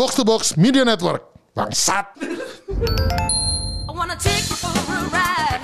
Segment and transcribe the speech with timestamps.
[0.00, 1.28] Box to Box Media Network.
[1.52, 2.16] Bangsat.
[2.16, 5.60] I wanna take you for a ride.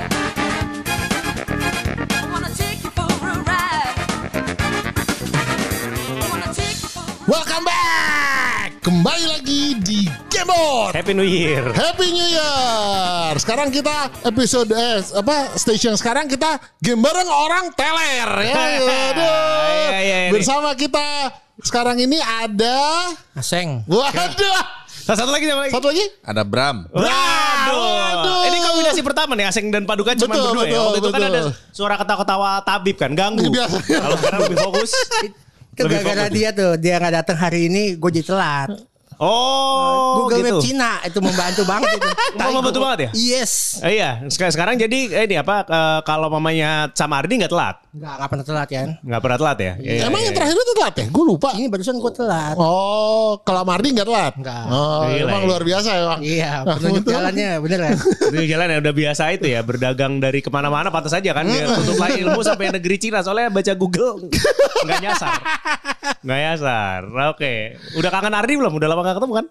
[7.25, 8.77] Welcome back.
[8.84, 9.16] Kembali
[10.46, 10.94] Gamebot.
[10.94, 11.64] Happy New Year.
[11.74, 13.34] Happy New Year.
[13.34, 18.54] Sekarang kita episode eh, apa station sekarang kita game bareng orang teler ya.
[19.11, 19.26] Aduh.
[19.90, 20.38] Iya, iya, ini.
[20.38, 23.82] Bersama kita sekarang ini ada Aseng.
[23.90, 24.62] Waduh.
[25.06, 25.72] Nah, satu lagi sama lagi.
[25.74, 26.04] Satu lagi?
[26.22, 26.76] Ada Bram.
[26.94, 27.10] Waduh.
[27.74, 28.40] Waduh.
[28.46, 30.71] Ini kombinasi pertama nih Aseng dan Paduka cuma Betul, berdua ya.
[30.71, 31.35] betul, Waktu itu kan betul.
[31.35, 31.40] ada
[31.74, 33.51] suara ketawa-ketawa tabib kan ganggu.
[33.51, 33.79] Biasa.
[33.83, 34.91] Kalau sekarang lebih fokus.
[35.74, 36.38] Itu Lebih gara-gara fokus.
[36.38, 38.71] dia tuh, dia nggak datang hari ini, gue jadi telat.
[39.16, 40.56] Oh, Google gitu.
[40.56, 42.09] Web Cina itu membantu banget itu.
[42.47, 43.11] Oh, membantu banget ya?
[43.12, 43.80] Yes.
[43.80, 47.77] Eh, iya, Sek- sekarang jadi eh, ini apa eh, kalau mamanya sama Ardi nggak telat?
[47.91, 48.88] Enggak, enggak pernah telat kan.
[49.01, 49.73] Nggak pernah telat ya?
[49.77, 51.07] Iya, Emang iya, yang terakhir itu telat ya?
[51.09, 51.48] Gue lupa.
[51.52, 52.55] Ini barusan gue telat.
[52.57, 54.33] Oh, kalau Mardi nggak telat?
[54.37, 54.65] Nggak.
[54.69, 55.48] Oh, Gila, emang ya.
[55.48, 56.21] luar biasa emang.
[56.23, 57.12] Iya, penunjuk Betul.
[57.12, 57.95] jalannya bener kan.
[58.30, 61.66] Itu jalan yang udah biasa itu ya berdagang dari ke mana-mana pantas saja kan dia
[61.66, 64.28] tutup lagi ilmu sampai negeri Cina soalnya baca Google
[64.84, 65.32] nggak nyasar
[66.20, 67.00] nggak nyasar
[67.32, 67.52] oke
[67.94, 69.46] udah kangen Ardi belum udah lama gak ketemu kan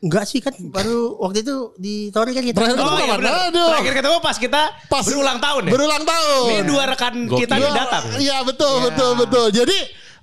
[0.00, 2.56] Enggak sih kan baru waktu itu di Tori kan kita.
[2.56, 3.68] Terakhir ketemu oh iya Aduh.
[3.68, 6.44] terakhir ketemu pas kita Pas berulang tahun ya Berulang tahun.
[6.48, 9.46] ini dua rekan kita Dua- yang datang Iya betul betul betul.
[9.52, 9.76] Jadi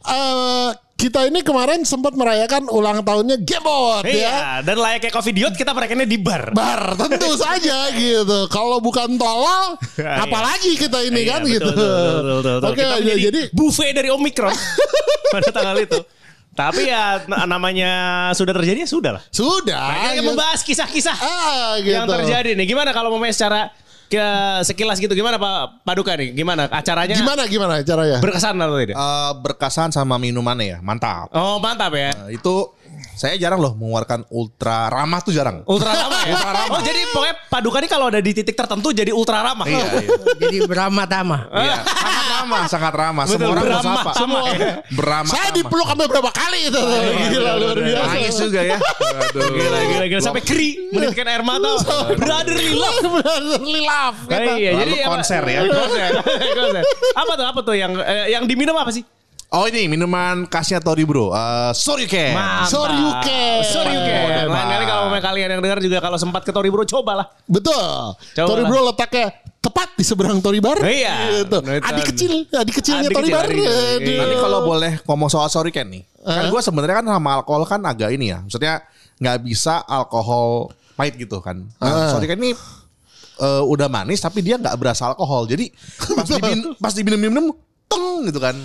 [0.04, 4.10] eh, kita ini kemarin sempat merayakan ulang tahunnya Gamebot ya.
[4.10, 8.50] iya dan layaknya coffee diot kita merayakannya di bar Bar tentu saja gitu.
[8.50, 10.26] Kalau bukan tolol, Iya.
[10.26, 11.70] apalagi kita ini Iya, kan betul, gitu.
[11.70, 12.68] betul, betul, betul, betul.
[12.68, 14.58] Oke, kita ya, jadi buffet dari Omikron
[15.34, 16.00] pada tanggal itu.
[16.58, 17.92] Tapi ya na- namanya
[18.34, 19.24] sudah terjadi ya sudah lah.
[19.30, 19.78] sudah.
[19.78, 20.28] Nah, kita gitu.
[20.28, 21.94] membahas kisah-kisah Ah, gitu.
[21.94, 22.66] yang terjadi nih.
[22.66, 23.70] Gimana kalau mau secara
[24.08, 24.24] ke
[24.64, 26.32] sekilas gitu gimana Pak Paduka nih?
[26.32, 27.12] Gimana acaranya?
[27.14, 28.18] Gimana gimana caranya?
[28.18, 28.96] Berkesan atau tidak?
[28.96, 31.28] Eh, berkesan sama minumannya ya, mantap.
[31.36, 32.16] oh mantap ya.
[32.16, 32.72] Nah, itu
[33.18, 35.66] saya jarang loh mengeluarkan ultra ramah tuh jarang.
[35.66, 36.36] Ultra ramah ya.
[36.78, 39.66] Oh jadi pokoknya Paduka nih kalau ada di titik tertentu jadi ultra ramah.
[39.66, 40.10] Iya, iya.
[40.38, 41.42] Jadi beramah-tamah.
[41.50, 43.24] Iya, sangat ramah, sangat ramah.
[43.26, 44.12] Betul, Semua orang mau beramah, sapa.
[44.14, 44.68] sama ya.
[44.94, 45.32] Beramah.
[45.34, 45.58] Saya ramah.
[45.58, 46.82] dipeluk sampai berapa kali itu.
[46.84, 47.88] Gila benar, luar benar.
[47.88, 48.14] biasa.
[48.14, 48.78] Nangis juga ya.
[48.78, 49.50] Aduh.
[49.50, 51.72] Gila gila gila sampai keri menitikkan air mata.
[52.14, 53.02] Brotherly love.
[53.18, 54.18] Brotherly love.
[54.30, 54.52] Kata.
[54.62, 55.60] iya, jadi konser ya.
[55.66, 56.10] konser.
[56.54, 56.84] konser.
[57.18, 57.46] Apa tuh?
[57.48, 59.02] Apa tuh yang eh, yang diminum apa sih?
[59.48, 61.32] Oh ini minuman khasnya Tori Bro.
[61.32, 62.36] Eh sorry Ken.
[62.36, 62.68] Mantap.
[62.68, 63.64] Soryuken.
[63.64, 64.24] Soryuken.
[64.44, 64.52] Hebat.
[64.52, 67.32] Lain kali kalau mau kalian yang dengar juga kalau sempat ke Tori Bro cobalah.
[67.48, 68.12] Betul.
[68.36, 68.70] Coba Tori lah.
[68.70, 69.28] Bro letaknya
[69.64, 70.84] tepat di seberang Tori Bar.
[70.84, 71.48] Iya.
[71.48, 71.58] Gitu.
[71.64, 73.46] Itu- Adik kecil, adik kecilnya Adik Tori kecil, Bar.
[73.48, 74.18] adik kecil.
[74.20, 76.04] Nanti kalau boleh ngomong soal sorry Ken nih.
[76.28, 78.44] Kan gue sebenarnya kan sama alkohol kan agak ini ya.
[78.44, 78.84] Maksudnya
[79.18, 81.64] nggak bisa alkohol pahit gitu kan.
[81.80, 82.52] Nah, sorry Ken ini
[83.38, 85.48] eh, udah manis tapi dia nggak berasa alkohol.
[85.48, 85.72] Jadi
[86.12, 87.48] pas dimin, pas diminum-minum
[87.88, 88.56] teng gitu kan.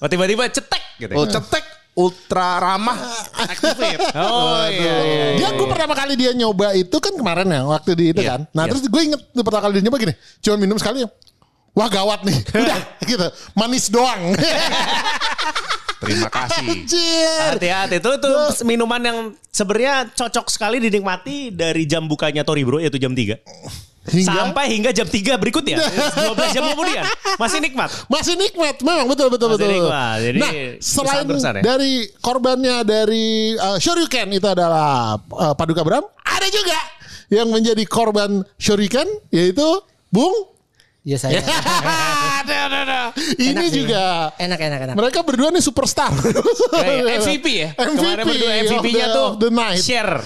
[0.00, 1.12] Oh tiba-tiba cetek gitu.
[1.14, 1.64] Oh cetek
[1.94, 2.96] ultra ramah
[3.36, 4.00] activate.
[4.16, 4.72] Oh iya.
[4.72, 5.26] iya, iya.
[5.36, 8.40] Dia gue pertama kali dia nyoba itu kan kemarin ya waktu di itu Iya, kan.
[8.56, 8.70] Nah iya.
[8.72, 10.14] terus gue inget tuh pertama kali dia nyoba gini.
[10.40, 11.08] Cuma minum sekali ya.
[11.76, 12.36] Wah gawat nih.
[12.64, 13.26] Udah gitu.
[13.54, 14.34] Manis doang.
[16.00, 16.64] Terima kasih.
[16.64, 17.60] Anjir.
[17.60, 19.18] Hati-hati itu tuh minuman yang
[19.52, 23.36] sebenarnya cocok sekali dinikmati dari jam bukanya Tori Bro yaitu jam 3.
[24.00, 25.76] Hingga Sampai hingga jam 3 berikutnya
[26.32, 27.04] 12 jam kemudian
[27.36, 27.92] masih nikmat.
[28.08, 29.76] masih nikmat memang betul betul Masih betul.
[29.76, 30.16] nikmat.
[30.24, 31.62] Jadi, nah, selain berkesan ya?
[31.62, 36.80] dari korbannya dari uh, Shoryuken itu adalah uh, Paduka Bram, ada juga
[37.28, 39.68] yang menjadi korban Shoryuken yaitu
[40.08, 40.32] Bung
[41.00, 41.40] Iya saya.
[42.44, 43.00] ada, ada, ada.
[43.40, 44.04] Ini Enak juga
[44.36, 44.94] Enak enak enak.
[45.00, 46.12] mereka berdua nih superstar.
[46.76, 47.68] Kayak MVP ya.
[47.72, 49.80] Kemarin berdua MVP-nya tuh the night.
[49.80, 50.20] share.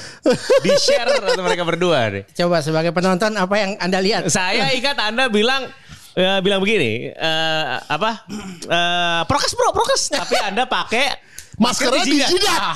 [0.67, 2.23] Di share mereka berdua deh.
[2.35, 4.27] Coba sebagai penonton apa yang Anda lihat?
[4.27, 5.71] Saya ikat Anda bilang
[6.19, 8.27] eh, bilang begini, eh, apa?
[8.67, 10.11] Eh, prokes bro, prokes.
[10.11, 11.23] Tapi Anda pakai
[11.55, 12.59] Maskernya di jidat.
[12.59, 12.75] Ah,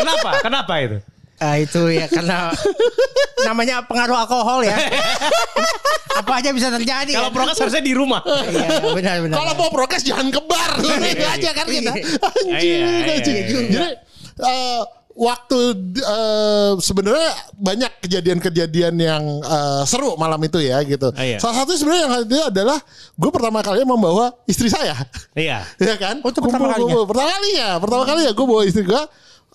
[0.00, 0.30] kenapa?
[0.40, 0.96] Kenapa itu?
[1.38, 2.50] Ah, itu ya karena
[3.48, 4.74] namanya pengaruh alkohol ya.
[6.18, 7.14] apa aja bisa terjadi.
[7.14, 7.36] Kalau kan?
[7.38, 8.20] prokes harusnya di rumah.
[8.26, 9.36] Iya, iya, benar benar.
[9.38, 10.70] Kalau mau prokes jangan kebar.
[10.82, 11.92] Itu aja kan kita.
[12.58, 12.58] Anjir.
[12.58, 13.34] Iya, iya, anjir.
[13.38, 13.68] iya, iya.
[13.70, 13.88] Jadi
[14.42, 14.82] eh,
[15.14, 15.58] waktu
[15.94, 21.14] eh, sebenarnya banyak kejadian-kejadian yang eh, seru malam itu ya gitu.
[21.14, 21.38] Ah, iya.
[21.38, 22.78] Salah satu sebenarnya yang itu adalah
[23.14, 24.98] gue pertama kali membawa istri saya.
[25.38, 25.62] Iya.
[25.78, 26.18] ya kan?
[26.26, 27.06] Oh, itu pertama kalinya?
[27.06, 29.02] Pertama kalinya, pertama kali ya gue bawa istri gue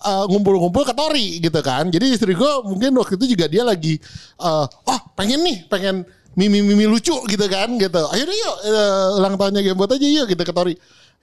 [0.02, 1.86] uh, ngumpul-ngumpul ke Tori gitu kan.
[1.92, 4.00] Jadi istri gue mungkin waktu itu juga dia lagi
[4.42, 6.02] uh, oh pengen nih, pengen
[6.34, 8.02] mimi-mimi lucu gitu kan gitu.
[8.10, 10.74] Ayo deh yuk uh, ulang tahunnya Gamebot aja yuk gitu ke Tori.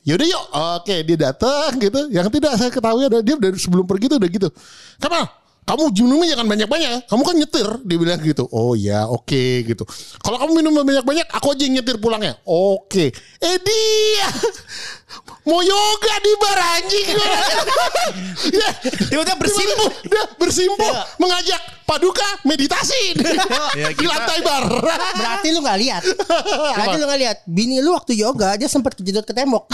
[0.01, 0.43] Yaudah yuk,
[0.81, 2.09] oke dia datang gitu.
[2.09, 4.49] Yang tidak saya ketahui adalah dia dari sebelum pergi tuh udah gitu.
[4.97, 5.29] Kamal,
[5.71, 6.91] kamu minumnya jangan banyak-banyak.
[7.07, 8.43] Kamu kan nyetir, dia bilang gitu.
[8.49, 9.87] Oh ya, oke gitu.
[10.19, 12.35] Kalau kamu minum banyak-banyak, aku aja yang nyetir pulangnya.
[12.43, 13.15] Oke.
[13.37, 14.27] Eh dia
[15.47, 17.07] mau yoga di bar anjing.
[18.51, 18.69] Ya,
[19.07, 19.89] Tiba-tiba bersimpuh.
[20.03, 20.91] Dia bersimpuh
[21.21, 23.15] mengajak paduka meditasi
[23.81, 24.63] Ya, di kita- lantai bar.
[25.15, 26.03] Berarti lu gak lihat.
[26.75, 27.37] Berarti lu gak lihat.
[27.43, 29.71] Bini lu waktu yoga dia sempat kejedot ke tembok.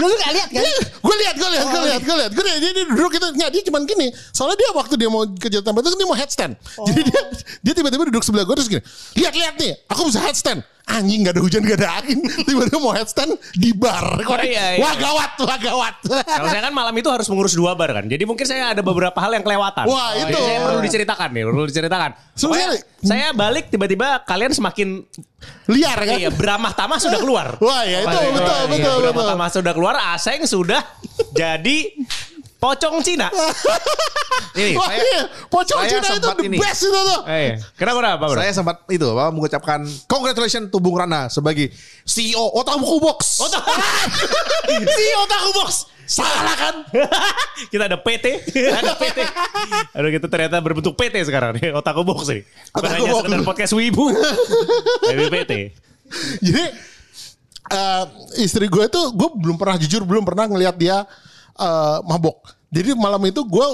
[0.00, 0.64] Lu lu gak lihat kan?
[0.64, 2.58] gue lihat, gue lihat, gue lihat, gue lihat, gue lihat.
[2.60, 4.06] Dia, dia duduk itu, nggak dia cuman gini.
[4.32, 6.52] Soalnya dia waktu dia mau ke jatuh tempat itu dia mau headstand.
[6.88, 7.20] Jadi dia
[7.60, 8.82] dia tiba-tiba duduk sebelah gue terus gini.
[9.20, 10.64] Lihat, lihat nih, aku bisa headstand.
[10.88, 12.18] Anjing gak ada hujan gak ada angin
[12.48, 14.80] Tiba-tiba mau headstand di bar Oh, iya, iya.
[14.80, 18.04] Wah gawat Wah gawat Kalau saya kan malam itu harus mengurus dua bar kan.
[18.06, 19.84] Jadi mungkin saya ada beberapa hal yang kelewatan.
[19.86, 20.32] Wah, itu.
[20.32, 22.10] Jadi saya perlu diceritakan nih, perlu diceritakan.
[22.34, 25.04] Sebenarnya- saya balik tiba-tiba kalian semakin
[25.72, 27.56] Liar kan iya beramah tamah sudah keluar.
[27.64, 30.82] Wah ya itu iya, betul iya, betul beramah betul tamah sudah keluar, Aseng sudah
[31.32, 31.78] jadi
[32.60, 33.32] pocong Cina.
[34.50, 36.58] Ini Wah saya, iya Pocong saya Cina itu sempat the ini.
[36.58, 38.34] best itu tuh Eh, kenapa kenapa bro?
[38.36, 41.70] saya sempat itu apa mengucapkan congratulations to Bung Rana sebagai
[42.02, 43.38] CEO Otaku Box.
[44.66, 45.70] si otaku box.
[46.04, 46.74] Salah kan
[47.72, 48.26] kita ada PT,
[48.66, 49.18] ada PT.
[49.94, 52.42] Aduh kita ternyata berbentuk PT sekarang nih, otaku box ini.
[52.74, 54.10] Bukan hanya sekedar podcast wibu.
[55.06, 55.52] Tapi PT.
[56.42, 56.64] Jadi
[57.70, 58.04] eh,
[58.36, 61.06] istri gue tuh gue belum pernah jujur belum pernah ngelihat dia
[61.60, 62.40] eh, mabok.
[62.72, 63.66] Jadi malam itu gue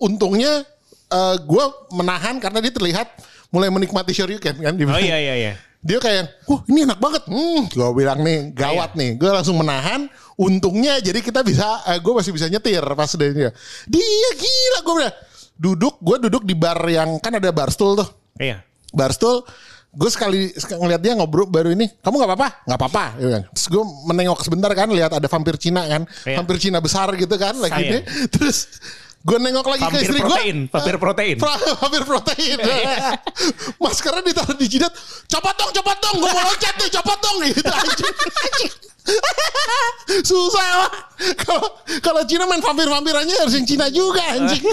[0.00, 0.64] untungnya
[1.12, 3.08] eh, gue menahan karena dia terlihat
[3.52, 4.72] mulai menikmati shoryuken kan.
[4.74, 5.52] Dia Oh iya iya iya.
[5.84, 7.28] Dia kayak, wah ini enak banget.
[7.28, 9.20] Hmm, gue bilang nih gawat nih.
[9.20, 10.08] Gue langsung menahan.
[10.34, 13.52] Untungnya jadi kita bisa, eh, gue masih bisa nyetir pas dia.
[13.84, 15.16] Dia gila gue bilang.
[15.54, 18.08] Duduk, gue duduk di bar yang kan ada bar stool tuh
[18.42, 18.58] Iya.
[18.90, 19.46] barstool
[19.94, 22.48] gue sekali ngeliat dia ngobrol baru ini kamu nggak apa-apa?
[22.66, 23.44] Nggak apa-apa Dia bilang.
[23.54, 26.02] terus gue menengok sebentar kan lihat ada vampir Cina kan.
[26.26, 26.36] Iya.
[26.38, 28.00] vampir Cina besar gitu kan lagi ini.
[28.34, 28.66] Terus
[29.24, 30.38] gue nengok lagi ke Vampir istri gue
[30.74, 31.36] vampir protein.
[31.80, 32.58] vampir protein.
[33.82, 34.92] Maskernya ditaruh di jidat.
[35.30, 38.14] Copot dong copot dong gue mau loncat nih copot dong gitu anjing.
[40.24, 40.92] susah lah.
[41.38, 41.66] Kalau
[42.00, 44.64] kalau Cina main vampir vampirannya harus yang Cina juga anjing.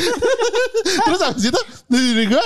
[1.06, 2.45] Terus habis itu dari gue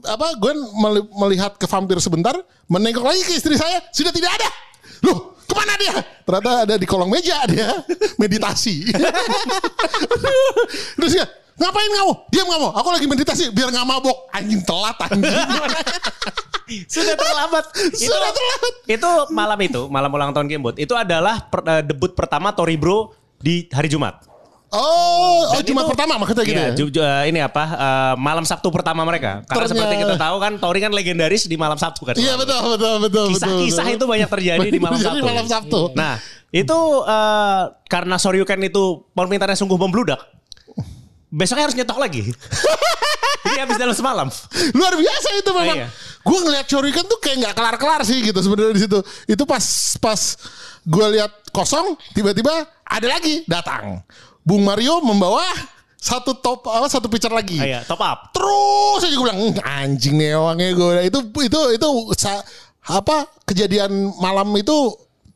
[0.00, 2.36] apa gue meli- melihat ke vampir sebentar
[2.66, 4.48] menengok lagi ke istri saya sudah tidak ada
[5.02, 5.94] loh ke mana dia
[6.24, 7.68] ternyata ada di kolong meja dia
[8.22, 8.88] meditasi
[10.96, 15.28] terus ya ngapain kamu diam kamu aku lagi meditasi biar nggak mabok anjing telat anjing
[16.88, 17.68] Sudah terlambat.
[17.92, 18.74] Sudah terlambat.
[18.88, 20.80] Itu malam itu, malam ulang tahun Gamebot.
[20.80, 24.24] Itu adalah per- eh, debut pertama Tori Bro di hari Jumat.
[24.72, 27.64] Oh oh Jumat itu- pertama maksudnya gitu Iya, ya ju- ju- eh, ini apa?
[27.64, 29.44] eh, malam Sabtu pertama mereka.
[29.44, 32.14] Karena Ternyata- seperti kita tahu kan Tori kan legendaris di malam Sabtu kan.
[32.14, 35.22] iya betul betul betul Kisah-kisah itu banyak terjadi di malam Sabtu.
[35.22, 35.80] malam Sabtu.
[35.92, 36.16] Nah,
[36.50, 40.20] itu eh, karena Soryuken itu permintaannya sungguh membludak.
[41.28, 42.22] Besoknya harus nyetok lagi.
[43.42, 44.28] Jadi habis dalam semalam.
[44.72, 45.76] luar biasa itu memang.
[45.76, 45.88] iya.
[46.22, 48.98] Gue ngeliat Shoryuken tuh kayak nggak kelar-kelar sih gitu sebenarnya di situ.
[49.26, 49.64] Itu pas
[49.98, 50.20] pas
[50.82, 52.52] gue lihat kosong, tiba-tiba
[52.82, 53.98] ada lagi datang.
[54.42, 55.46] Bung Mario membawa
[55.94, 57.56] satu top apa satu pitcher lagi.
[57.56, 58.34] Ah, iya, top up.
[58.34, 60.92] Terus aja gue bilang "Hmm, anjing nih orangnya gue.
[61.06, 62.42] Itu itu itu sa-
[62.82, 64.74] apa kejadian malam itu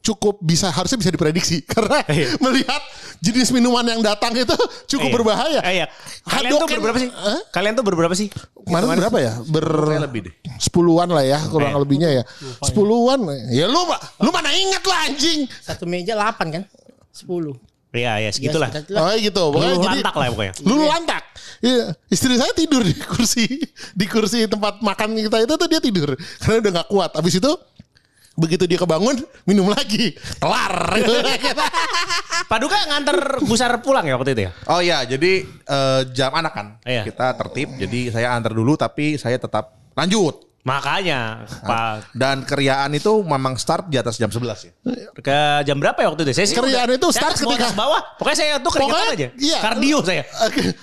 [0.03, 2.39] cukup bisa harusnya bisa diprediksi karena Iya.
[2.39, 2.83] melihat
[3.19, 4.55] jenis minuman yang datang itu
[4.89, 5.15] cukup Iya.
[5.15, 5.61] berbahaya.
[5.63, 5.87] Eh, iya.
[6.23, 7.11] Kalian tuh berberapa sih?
[7.11, 7.41] Hah?
[7.51, 8.29] Kalian tuh berberapa sih?
[8.67, 9.33] Kemarin berapa ya?
[9.47, 9.67] Ber
[10.01, 10.35] lebih deh.
[10.59, 11.79] sepuluhan lah ya kurang Eh.
[11.79, 12.23] lebihnya ya.
[12.59, 13.23] Sepuluhan.
[13.51, 13.87] Ya lu
[14.19, 15.47] lu mana ingat lah anjing.
[15.59, 16.63] Satu meja 8 kan?
[17.15, 17.55] 10.
[17.97, 18.71] Iya, ya segitulah.
[18.71, 19.43] Ya, Oh gitu.
[19.51, 20.55] Pokoknya Lulu jadi lantak lah pokoknya.
[20.63, 21.23] Lulu lantak.
[21.65, 23.45] Iya, istri saya tidur di kursi
[23.97, 26.13] di kursi tempat makan kita itu tuh dia tidur
[26.45, 27.11] karena udah nggak kuat.
[27.17, 27.53] Habis itu
[28.37, 29.17] begitu dia kebangun
[29.49, 30.93] minum lagi kelar
[32.53, 34.53] Paduka nganter Busar pulang ya waktu itu ya?
[34.69, 36.67] Oh iya, jadi eh, jam anak kan.
[36.85, 37.09] Iya.
[37.09, 40.45] Kita tertib, jadi saya antar dulu tapi saya tetap lanjut.
[40.67, 44.73] Makanya Pak Dan keriaan itu memang start di atas jam 11 ya.
[45.15, 46.35] ke jam berapa ya waktu itu?
[46.35, 48.01] Saya Keriaan udah- itu saya start bawah, ketika- bawah.
[48.19, 49.29] Pokoknya saya tuh keringetan Pokoknya, aja.
[49.39, 49.59] iya.
[49.63, 50.23] Kardio saya.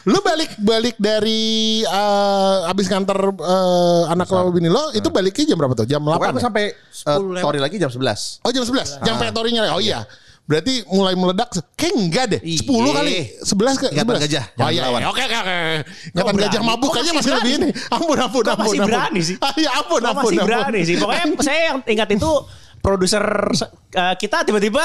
[0.05, 1.43] Lu balik balik dari
[1.83, 5.85] eh, abis nganter eh, anak lo bini lo itu baliknya jam berapa tuh?
[5.85, 6.41] Jam 8 Pokoknya ya?
[6.41, 8.39] sampai eh, tori lagi jam 11.
[8.39, 10.07] Oh jam 11 Nyampe torinya Oh iya
[10.43, 12.91] Berarti mulai meledak Kayak enggak deh 10 Iye.
[12.91, 14.23] kali 11 ke Ingatan 11.
[14.27, 15.07] gajah, Oh iya iya.
[15.07, 15.55] Oke oke oke
[16.11, 18.89] Ingatan gajah mabuk aja masih masih lebih ini Ampun ampun Kok ampun masih ampun.
[18.89, 19.35] berani sih?
[19.39, 20.47] Ah, Iya ampun ampun masih ampun.
[20.47, 20.95] berani sih.
[20.97, 22.31] Pokoknya saya yang ingat itu
[22.79, 23.23] produser
[23.89, 24.83] eh, kita tiba-tiba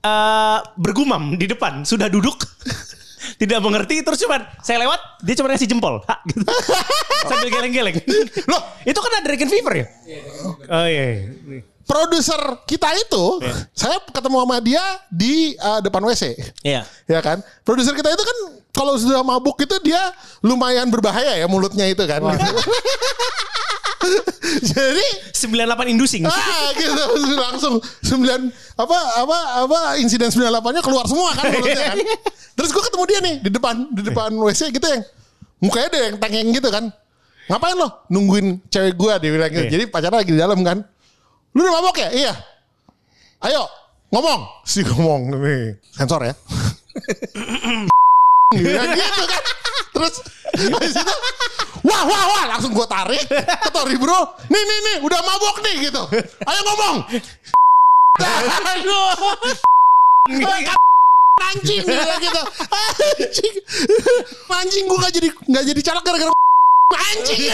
[0.00, 2.42] eh, bergumam di depan sudah duduk
[3.40, 6.40] tidak mengerti terus cuman saya lewat dia cuma ngasih jempol Ha, gitu.
[7.30, 7.96] sambil geleng-geleng
[8.46, 9.86] Loh itu kan ada Dragon Fever ya
[10.66, 11.04] oh iya,
[11.46, 11.60] iya.
[11.90, 13.54] Produser kita itu Iya.
[13.74, 16.86] Saya ketemu sama dia Di eh, depan WC Iya.
[17.10, 18.38] Ya kan Produser kita itu kan
[18.70, 19.98] kalau sudah mabuk itu dia
[20.46, 22.22] lumayan berbahaya ya mulutnya itu kan.
[24.72, 25.06] Jadi
[25.36, 26.24] 98 indusing.
[26.24, 27.02] ah gitu
[27.36, 28.16] langsung 9
[28.80, 31.98] apa apa apa insiden 98-nya keluar semua kan mulutnya kan.
[32.56, 35.02] Terus gue ketemu dia nih di depan di depan WC gitu yang
[35.60, 36.84] mukanya ada yang tengeng gitu kan.
[37.50, 37.88] Ngapain lo?
[38.08, 39.64] Nungguin cewek gue dia bilang gitu.
[39.66, 39.72] Iya.
[39.76, 40.78] Jadi pacarnya lagi di dalam kan.
[41.54, 42.08] Lu udah mabok ya?
[42.14, 42.32] Iya.
[43.42, 43.66] Ayo
[44.14, 44.40] ngomong.
[44.62, 46.34] Si ngomong nih sensor ya.
[48.54, 49.42] Gitu, gitu kan.
[49.90, 50.14] Terus
[50.50, 51.14] habis itu
[51.86, 54.38] wah wah wah langsung gue tarik ke Tori bro.
[54.46, 56.02] Nih nih nih udah mabok nih gitu.
[56.46, 56.96] Ayo ngomong.
[58.20, 59.10] Aduh.
[61.50, 62.42] Anjing gitu, gitu.
[62.70, 63.54] Anjing.
[64.46, 66.30] Anjing gue gak jadi gak jadi caleg gara-gara
[67.10, 67.50] anjing.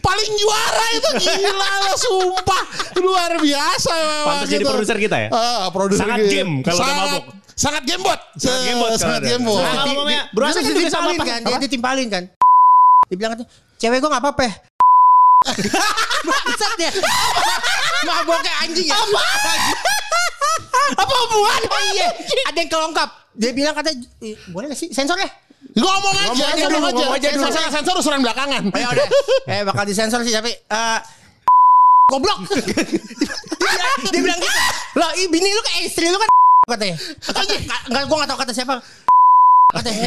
[0.00, 2.62] Paling juara itu gila lo sumpah
[2.98, 5.28] luar biasa memang Pantas jadi produser kita ya?
[5.30, 6.32] Ah, produser Sangat kita.
[6.32, 7.24] game kalau udah Sangat- mabuk.
[7.54, 8.20] Sangat gamebot.
[8.34, 9.62] Sangat gamebot Sangat gamebot.
[9.62, 12.24] Nah, kalau mamanya Bro kan juga sama kan, dia ditimpalin kan.
[13.06, 14.44] Dia bilang katanya, cewek gue gak apa-apa.
[16.26, 16.90] Bangsat dia.
[18.02, 18.96] Maboknya anjing ya.
[18.96, 19.22] Apa?
[20.94, 21.60] apa hubungan?
[21.64, 22.08] Oh iya,
[22.44, 23.08] ada yang kelongkap.
[23.34, 25.30] Dia bilang katanya, "Eh, boleh gak sih sensor ya?
[25.72, 26.94] Ngomong aja, Ngomong aja ngomong aja.
[26.94, 27.44] ngomong aja dulu.
[27.48, 28.62] Sensor, sensor usulan belakangan.
[28.68, 29.06] Oh ya udah.
[29.48, 30.98] Eh bakal disensor sih tapi eh
[32.06, 32.38] goblok.
[32.52, 32.60] dia,
[33.58, 34.60] bilang, dia bilang gitu.
[34.94, 36.28] Lah, bini lu kayak istri lu kan
[36.68, 36.96] katanya.
[37.24, 37.54] Kata,
[37.90, 38.74] enggak gua enggak tahu kata siapa.
[39.74, 40.02] Katanya.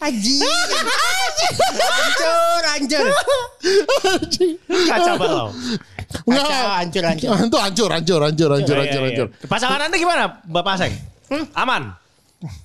[0.00, 0.40] Anjing.
[1.74, 3.06] Hancur, hancur.
[4.88, 5.48] Kaca balau.
[6.24, 6.48] Enggak.
[6.80, 7.28] Hancur, hancur.
[7.36, 9.26] Itu hancur, hancur, hancur, hancur, Iya, hancur, iya, hancur.
[9.28, 9.46] iya.
[9.50, 10.94] Pasangan Anda gimana, Bapak Aseng?
[11.52, 11.92] Aman?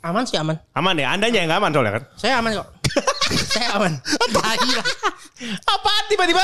[0.01, 0.55] Aman sih aman.
[0.71, 1.07] Aman ya?
[1.09, 2.03] Andanya yang nggak aman soalnya kan?
[2.15, 2.67] Saya aman kok.
[3.53, 3.93] Saya aman.
[5.65, 6.43] Apaan tiba-tiba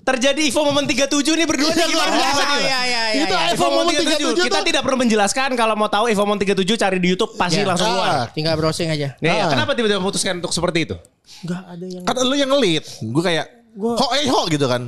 [0.00, 3.52] terjadi Evo Momen 37 nih berdua nih luar biasa Oh, iya, iya, iya, Itu iya.
[3.52, 6.96] Evo Momen 37 Kita tuh- tidak perlu menjelaskan kalau mau tahu Evo Momen 37 cari
[6.96, 7.68] di YouTube pasti Ya.
[7.68, 8.08] langsung keluar.
[8.08, 8.26] Ah.
[8.26, 9.12] Tinggal browsing aja.
[9.14, 9.52] Ya, Ah.
[9.52, 10.96] kenapa tiba-tiba memutuskan untuk seperti itu?
[11.44, 12.84] Enggak ada yang Kan lu yang ngelit.
[13.04, 13.46] Gue kayak
[13.76, 14.82] ho eh ho gitu kan.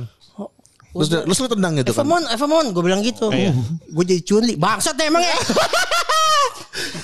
[0.91, 2.03] Terus lu lu tendang gitu kan.
[2.03, 3.29] Evamon, Evamon, gue bilang gitu.
[3.31, 3.53] Iya.
[3.87, 4.57] Gue jadi cunli.
[4.57, 5.37] Bangsat ya emang ya.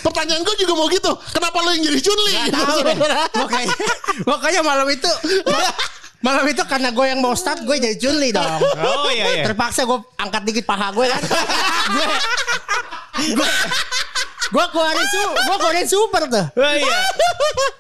[0.02, 1.12] Pertanyaan gue juga mau gitu.
[1.36, 2.34] Kenapa lo yang jadi Chunli?
[2.52, 2.96] Tahu deh.
[3.36, 3.76] Makanya,
[4.24, 5.12] makanya malam itu
[6.18, 8.48] malam itu karena gue yang mau start gue jadi Chunli dong.
[8.82, 9.44] Oh iya iya.
[9.46, 11.22] Terpaksa gue angkat dikit paha gue kan.
[11.98, 12.08] gue
[13.38, 13.48] gue
[14.48, 16.46] gue keluarin su, gue keluarin super tuh.
[16.56, 17.00] Oh iya.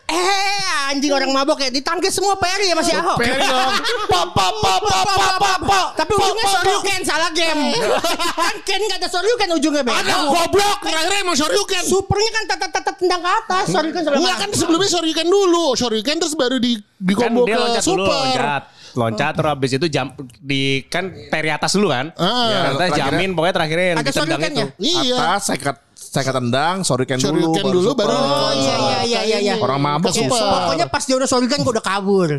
[0.07, 3.19] Eh anjing orang mabok ya ditangkis semua Perry ya masih Ahok.
[3.19, 3.71] Perry dong.
[4.11, 5.87] Pop, pop, pop, pop, pop, pop, pop.
[5.99, 6.45] Tapi ujungnya.
[6.47, 7.75] Soryuken salah game.
[8.39, 10.31] kan Ken gak ada Soryuken ujungnya Ada bego.
[10.31, 10.79] goblok.
[10.87, 11.83] Terakhirnya emang Shoryuken.
[11.83, 13.65] Supernya kan tata tata tendang ke atas.
[13.67, 14.15] Soryuken salah.
[14.15, 15.65] Enggak kan sebelumnya Shoryuken dulu.
[15.75, 18.15] Shoryuken terus baru di di Kan combo ke loncat dulu, super.
[18.15, 18.61] loncat.
[18.95, 20.05] Loncat terus habis itu jam
[20.39, 22.15] di kan peri atas dulu kan.
[22.15, 22.71] Ah.
[22.79, 24.65] Ya, jamin pokoknya terakhirnya yang Ada ditendang itu.
[24.79, 25.17] Iya.
[25.19, 28.07] Atas saya kat saya tendang, sorry Ken dulu, Shoryuken dulu super.
[28.07, 29.37] baru Oh iya iya iya iya.
[29.43, 29.53] iya.
[29.57, 30.39] Orang mabuk Ke super.
[30.39, 32.29] Pokoknya pas dia udah Soryuken gue udah kabur.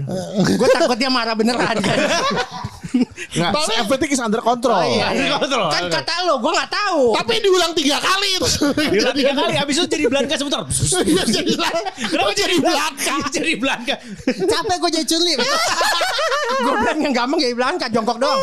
[0.40, 1.98] gue takut dia marah beneran kan.
[3.28, 4.80] Nggak, Tapi- everything is under control.
[4.80, 5.36] iya, iya.
[5.36, 5.68] Kontrol.
[5.68, 7.12] Kan kata lo, gue gak tahu.
[7.12, 8.48] Tapi diulang tiga kali itu.
[8.96, 10.64] Diulang tiga kali habis itu jadi Blanka sebentar.
[11.04, 11.52] Iya, jadi
[12.10, 13.14] Kenapa jadi Blanka?
[13.28, 13.94] jadi Blanka.
[14.24, 15.34] Capek gue jadi cunli.
[16.58, 18.40] gue bilang yang gampang jadi Blanka, jongkok doang.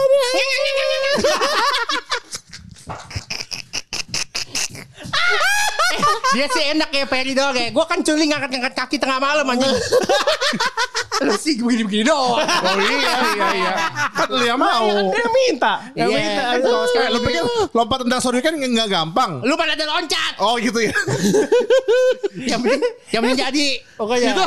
[6.32, 9.72] Dia sih enak kayak Perry doang kayak gue kan culi ngangkat-ngangkat kaki tengah malam anjing.
[11.26, 12.44] Lu sih begini-begini doang.
[12.44, 13.72] Oh iya iya iya.
[14.12, 14.84] Kan lu yang mau.
[15.10, 15.74] Dia yang minta.
[15.96, 16.20] Yang Iya.
[16.20, 16.44] minta.
[16.92, 19.40] Kayak lu pikir lompat tendang sorry kan nggak gampang.
[19.40, 20.34] Lu pada ada loncat.
[20.38, 20.92] Oh gitu ya.
[22.52, 23.68] Yang penting, yang penting jadi.
[23.96, 24.32] Pokoknya.
[24.34, 24.46] Itu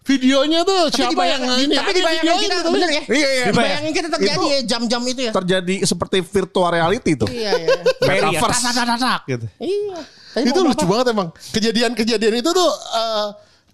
[0.00, 1.74] videonya tuh Tapi siapa yang ini?
[1.76, 2.72] tapi dibayangin kita tuh.
[2.72, 3.02] bener ya.
[3.04, 3.44] Iya iya.
[3.52, 5.32] Dibayangin kita terjadi Itu- ya jam-jam itu ya.
[5.36, 7.28] Terjadi seperti virtual reality tuh.
[7.28, 7.68] Iya iya.
[7.76, 8.08] Ya.
[8.08, 8.62] Metaverse.
[8.64, 9.46] Tak, tak, tak, tak, gitu.
[9.60, 9.98] Iya.
[10.30, 10.90] Tadi Itu lucu apa?
[10.94, 11.28] banget emang.
[11.50, 13.26] Kejadian-kejadian itu tuh eh,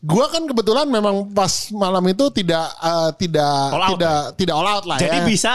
[0.07, 4.69] gua kan kebetulan memang pas malam itu tidak eh, tidak All out, tidak tidak all
[4.69, 5.27] out lah Jadi ya.
[5.27, 5.53] bisa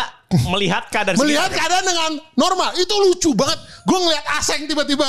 [0.50, 5.04] melihat keadaan Melihat keadaan dengan normal Itu lucu banget Gue ngeliat Aseng tiba-tiba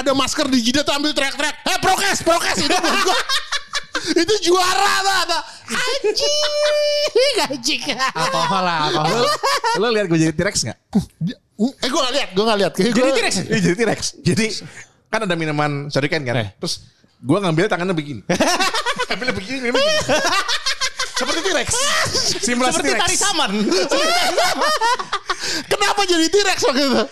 [0.00, 3.18] Ada masker di jidat tuh ambil teriak-teriak Eh prokes prokes Itu gua
[4.24, 5.38] Itu juara tuh ada
[5.70, 7.82] Anjing Anjing
[8.16, 9.22] Alkohol lah, alkohol.
[9.76, 10.78] Lu lihat gue jadi T-Rex nggak?
[11.60, 13.34] Eh gue gak liat Gue gak liat Kayak Jadi T-Rex.
[13.44, 14.00] Jadi T-Rex.
[14.24, 14.46] Jadi
[15.10, 16.34] kan ada minuman shuriken kan.
[16.38, 16.48] Eh.
[16.56, 16.86] Terus
[17.20, 18.22] gue ngambil tangannya begini.
[19.12, 19.96] Ambil begini, begini.
[21.18, 21.68] Seperti T-Rex.
[22.40, 23.00] Simulasi Seperti T-Rex.
[23.04, 23.50] tari saman.
[25.66, 27.02] Kenapa jadi T-Rex waktu itu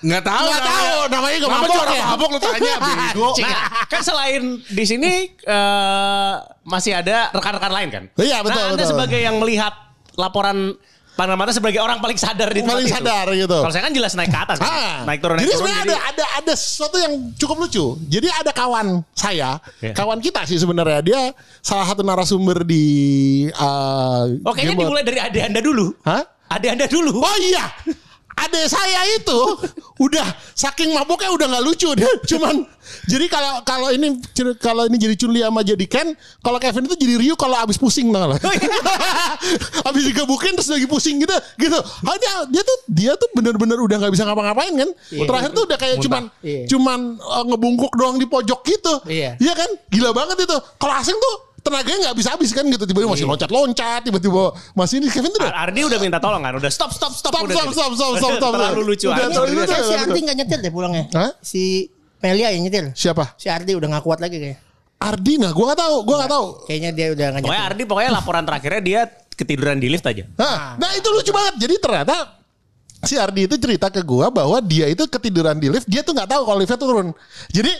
[0.00, 0.46] Nggak tahu.
[0.48, 0.80] Nggak namanya.
[0.80, 2.04] tahu, namanya nggak mabok juara ya?
[2.08, 3.28] mabok lu tanya bego.
[3.36, 8.04] Nah, kan selain di sini eh, masih ada rekan-rekan lain kan?
[8.16, 8.92] Iya, betul, Nah, Anda betul.
[8.96, 9.76] sebagai yang melihat
[10.16, 10.72] laporan
[11.20, 12.96] pandang mata sebagai orang paling sadar di paling itu.
[12.96, 13.58] sadar gitu.
[13.60, 14.56] Kalau saya kan jelas naik ke atas.
[14.56, 14.64] kan.
[14.64, 15.04] Ah.
[15.04, 15.60] Naik turun naik jadi turun.
[15.60, 17.86] sebenarnya Jadi, ada ada ada sesuatu yang cukup lucu.
[18.08, 19.92] Jadi ada kawan saya, Ya.
[19.92, 21.20] kawan kita sih sebenarnya dia
[21.60, 22.84] salah satu narasumber di
[23.52, 24.84] uh, oh kayaknya Gamebot.
[24.88, 25.92] dimulai dari ade anda dulu.
[26.02, 26.24] Hah?
[26.48, 27.20] Ade anda dulu.
[27.20, 27.68] Oh iya.
[28.40, 29.38] Adek saya itu
[30.00, 30.24] udah
[30.56, 32.08] saking maboknya udah nggak lucu dia.
[32.30, 32.64] Cuman
[33.06, 34.16] jadi kalau kalau ini
[34.58, 37.76] kalau ini jadi Chun Li sama jadi Ken kalau Kevin itu jadi Ryu kalau abis
[37.76, 38.40] pusing tau lah
[39.88, 41.78] abis digebukin terus lagi pusing gitu gitu.
[42.02, 44.90] Ah, dia, dia tuh dia tuh bener-bener udah nggak bisa ngapa-ngapain kan?
[45.12, 46.64] Terakhir tuh udah kayak cuman Iya.
[46.72, 48.94] cuman uh, ngebungkuk doang di pojok gitu.
[49.06, 49.36] Iya.
[49.36, 49.68] iya kan?
[49.92, 50.56] Gila banget itu.
[50.80, 55.06] Kalau asing tuh tenaganya nggak bisa habis kan gitu tiba-tiba masih loncat-loncat tiba-tiba masih ini
[55.08, 56.52] Kevin tuh udah Ar- Ardi udah minta tolong kan.
[56.56, 57.32] Udah stop stop stop.
[57.32, 58.52] Stop, udah stop, stop, stop, stop, stop.
[58.56, 59.06] Terlalu lucu.
[59.08, 59.68] Udah udah lucu.
[59.68, 59.76] biasa.
[59.84, 61.04] si Ardi nggak nyetir deh pulangnya.
[61.12, 61.30] Hah?
[61.40, 61.62] Si
[62.20, 62.92] Melia yang nyetir.
[62.92, 63.36] Siapa?
[63.36, 64.58] Si Ardi udah nggak kuat lagi kayak.
[65.00, 67.72] Ardi nah gue gak tahu gue gak tahu Kayaknya dia udah nggak Pokoknya nyetir.
[67.72, 69.00] Ardi pokoknya laporan terakhirnya dia
[69.32, 70.24] ketiduran di lift aja.
[70.36, 72.16] Hah, nah itu lucu banget jadi ternyata
[73.00, 76.28] si Ardi itu cerita ke gue bahwa dia itu ketiduran di lift dia tuh nggak
[76.28, 77.16] tahu kalau liftnya turun
[77.48, 77.72] jadi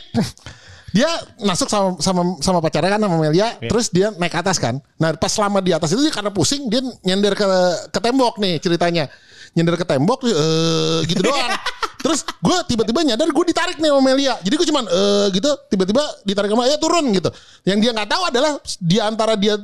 [0.91, 4.83] dia masuk sama sama sama pacarnya kan sama Melia terus dia naik atas kan.
[4.99, 7.47] Nah pas selama di atas itu dia karena pusing dia nyender ke
[7.95, 9.07] ke tembok nih ceritanya.
[9.55, 11.51] Nyender ke tembok eh gitu doang.
[12.01, 14.35] Terus gue tiba-tiba nyadar gue ditarik nih sama Melia.
[14.43, 17.31] Jadi gue cuman eh gitu tiba-tiba ditarik sama ya turun gitu.
[17.67, 19.55] Yang dia nggak tahu adalah di antara dia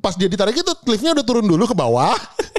[0.00, 2.16] pas dia ditarik itu liftnya udah turun dulu ke bawah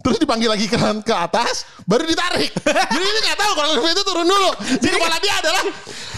[0.00, 4.02] terus dipanggil lagi ke, ke atas baru ditarik jadi ini nggak tahu kalau liftnya itu
[4.02, 5.62] turun dulu jadi kepala dia adalah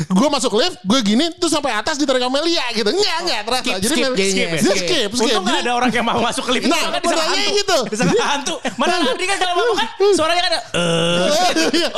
[0.02, 3.62] gue masuk lift gue gini terus sampai atas ditarik sama Melia gitu enggak enggak terasa
[3.62, 4.60] Skip, jadi skip, skip ya?
[4.62, 6.64] dia skip skip Untung gak Jadi- ada orang yang mau masuk ke lift.
[6.64, 7.58] Nah, disangka pertanyaannya hantu.
[7.58, 7.78] gitu.
[7.88, 8.54] Disangka hantu.
[8.74, 10.60] Mana Ardi kan kalau mabuk kan suaranya kan ada.
[10.72, 11.88] eh, Iya.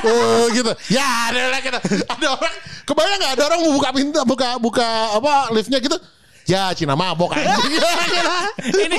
[0.00, 0.70] Eh, gitu.
[0.88, 1.78] Ya ada orang gitu.
[2.06, 5.96] Ada orang kebayang nggak ada orang mau buka pintu buka buka apa liftnya gitu.
[6.50, 7.78] Ya Cina mabok anjing.
[8.90, 8.98] ini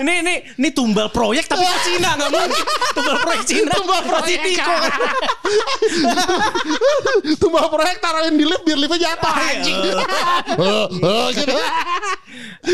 [0.00, 2.64] ini ini ini tumbal proyek tapi ke Cina nggak mungkin
[2.96, 4.40] tumbal proyek Cina Tumbal proyek.
[4.40, 4.72] Diko.
[7.40, 9.76] Tumbal proyek taruhin di lift biar liftnya jatuh anjing.
[9.76, 11.56] Eh, eh, gitu.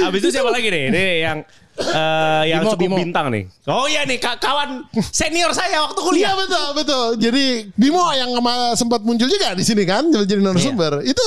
[0.01, 0.83] Habis itu siapa lagi nih?
[0.93, 1.39] Ini yang
[1.79, 2.97] eh, yang Bimo, cukup Bimo.
[3.03, 3.45] bintang nih.
[3.67, 6.33] Oh iya nih ka- kawan senior saya waktu Iya kuliah.
[6.39, 7.07] betul betul.
[7.19, 8.31] Jadi Bimo yang
[8.79, 11.03] sempat muncul juga di sini kan jadi narasumber.
[11.03, 11.27] Itu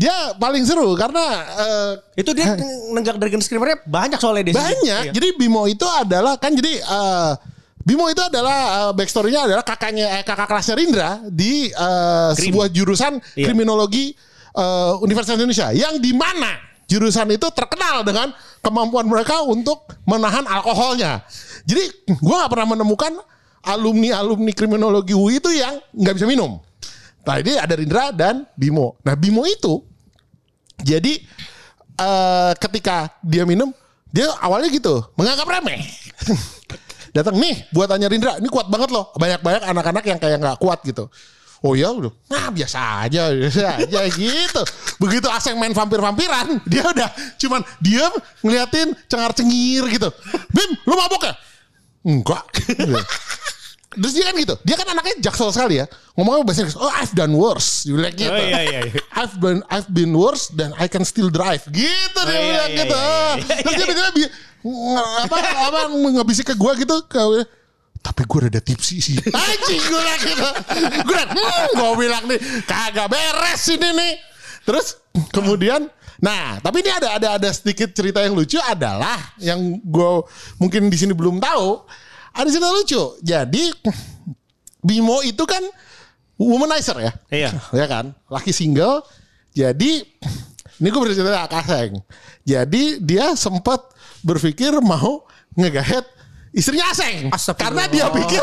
[0.00, 1.24] dia paling seru karena
[1.60, 2.56] eh, Itu dia
[2.88, 4.64] nenggak Dragon Screamer-nya banyak soalnya di sini.
[4.64, 5.02] Banyak.
[5.06, 5.12] Iya.
[5.12, 7.32] Jadi Bimo itu adalah kan jadi eh,
[7.84, 12.48] Bimo itu adalah eh, backstory-nya adalah kakaknya eh, kakak kelasnya Rindra di eh, Krim.
[12.48, 13.44] sebuah jurusan Iya.
[13.44, 14.16] kriminologi
[14.56, 16.56] eh, Universitas Indonesia yang di mana
[16.88, 18.32] jurusan itu terkenal dengan
[18.64, 21.20] kemampuan mereka untuk menahan alkoholnya.
[21.62, 23.12] Jadi gua nggak pernah menemukan
[23.60, 26.56] alumni-alumni kriminologi UI itu yang nggak bisa minum.
[27.20, 28.96] Nah ini ada Rindra dan Bimo.
[29.04, 29.84] Nah Bimo itu
[30.84, 31.12] jadi
[32.00, 33.70] eh ketika dia minum,
[34.10, 35.80] dia awalnya gitu, menganggap remeh.
[37.16, 39.10] Datang nih buatannya Rindra, ini kuat banget loh.
[39.18, 41.10] Banyak-banyak anak-anak yang kayak nggak kuat gitu.
[41.60, 44.62] Oh ya udah, nah biasa aja, biasa aja gitu.
[44.96, 50.08] Begitu Aseng main vampir-vampiran, dia udah cuman diam ngeliatin cengar-cengir gitu.
[50.56, 51.34] Bim, lu mabok ya?
[52.00, 52.44] Enggak.
[53.90, 55.86] Terus dia kan gitu, dia kan anaknya jaksel sekali ya.
[56.14, 57.82] Ngomongnya bahasa Inggris, oh I've done worse.
[57.82, 58.30] Dia bilang gitu.
[58.30, 59.02] Oh, iya, iya, iya.
[59.18, 61.66] I've been I've been worse dan I can still drive.
[61.66, 62.98] Gitu dia iya, bilang iya, gitu.
[63.02, 63.56] iya, iya.
[63.66, 67.18] Terus dia tiba-tiba bi- nge- apa apa ngebisik ke gua gitu ke
[68.00, 69.16] tapi gue rada tipsi sih.
[69.36, 70.48] Anjing gue bilang gitu.
[71.04, 74.12] Gue bilang, hmm, gue bilang nih kagak beres ini nih.
[74.64, 74.96] Terus
[75.34, 75.84] kemudian
[76.20, 80.12] Nah, tapi ini ada ada ada sedikit cerita yang lucu adalah yang gue
[80.60, 81.80] mungkin di sini belum tahu.
[82.34, 83.02] Ada cerita lucu.
[83.22, 83.64] Jadi
[84.80, 85.60] Bimo itu kan
[86.40, 87.12] womanizer ya.
[87.28, 87.50] Iya.
[87.80, 88.16] Ya kan?
[88.32, 89.04] Laki single.
[89.52, 90.00] Jadi
[90.80, 92.00] ini gue bercerita Akaseng.
[92.46, 93.92] Jadi dia sempat
[94.24, 96.06] berpikir mau ngegaet
[96.56, 97.28] istrinya Aseng.
[97.28, 97.84] Astagfirullah.
[97.84, 98.42] Karena dia pikir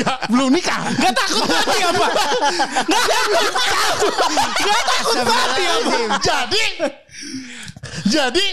[0.00, 0.80] gak, belum nikah.
[0.96, 2.08] Gak takut mati apa?
[4.64, 5.94] Gak takut mati apa?
[6.22, 6.64] jadi
[8.06, 8.46] jadi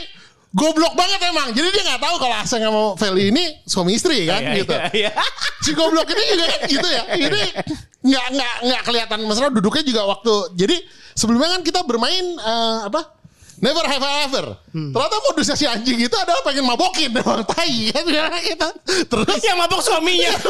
[0.53, 1.49] goblok banget emang.
[1.51, 4.73] Jadi dia nggak tahu kalau Aseng sama Feli ini suami istri kan Iya, gitu.
[4.73, 5.11] iya, iya.
[5.65, 7.03] Si goblok ini juga kan gitu ya.
[7.09, 7.41] Ini
[8.03, 10.33] nggak nggak nggak kelihatan mesra duduknya juga waktu.
[10.53, 10.75] Jadi
[11.17, 13.01] sebelumnya kan kita bermain eh, apa?
[13.63, 14.59] Never have I ever.
[14.75, 18.03] Ternyata modusnya si anjing itu adalah pengen mabokin emang tai kan
[18.43, 18.67] kita.
[19.07, 20.35] Terus Yang mabok suaminya.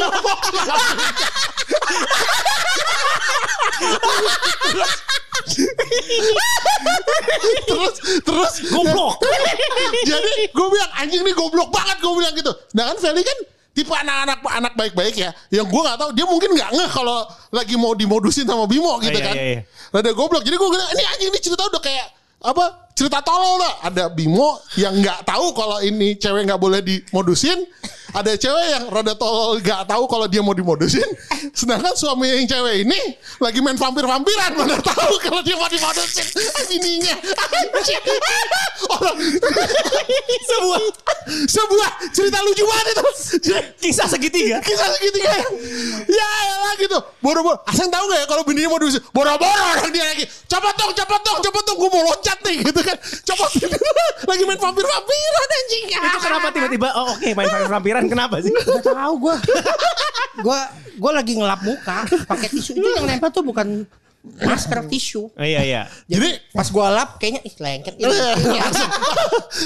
[7.68, 9.22] terus terus Goblok.
[10.10, 13.38] jadi gue bilang anjing nih goblok banget gue bilang gitu nah kan Feli kan
[13.74, 17.74] tipe anak-anak anak baik-baik ya yang gue nggak tahu dia mungkin nggak ngeh kalau lagi
[17.76, 19.60] mau dimodusin sama Bimo gitu iya, kan iya, iya.
[19.92, 22.06] rada goblok jadi gue bilang ini anjing ini cerita udah kayak
[22.44, 23.74] apa cerita tolol dah.
[23.90, 27.66] Ada Bimo yang nggak tahu kalau ini cewek nggak boleh dimodusin.
[28.14, 31.04] Ada cewek yang rada tolol nggak tahu kalau dia mau dimodusin.
[31.50, 32.98] Sedangkan suami yang cewek ini
[33.42, 36.26] lagi main vampir-vampiran mana tahu kalau dia mau dimodusin
[36.70, 37.18] bininya.
[38.94, 39.18] Orang
[40.46, 40.80] sebuah
[41.50, 43.04] sebuah cerita lucu banget itu.
[43.82, 44.62] Kisah segitiga.
[44.62, 45.34] Kisah segitiga.
[46.06, 46.98] Ya elah gitu.
[47.18, 47.58] Boro-boro.
[47.66, 49.02] Aseng tahu gak ya kalau bininya mau diusir.
[49.10, 50.24] Boro-boro orang dia lagi.
[50.46, 51.76] Cepet dong, cepet dong, cepet dong.
[51.82, 52.96] Gue mau loncat nih gitu kan.
[53.00, 53.50] Cepet.
[54.30, 55.84] lagi main vampir-vampiran anjing.
[55.88, 58.52] Itu kenapa tiba-tiba oh oke main vampir-vampiran kenapa sih?
[58.52, 59.36] Gak tahu gue.
[60.44, 60.60] Gue
[60.94, 63.86] gue lagi ngelap muka pakai tisu itu yang nempel tuh bukan
[64.40, 65.28] masker tisu.
[65.30, 65.82] Oh, iya iya.
[66.08, 68.08] Jadi Pas gue lap kayaknya ih lengket ini.
[68.64, 68.90] langsung,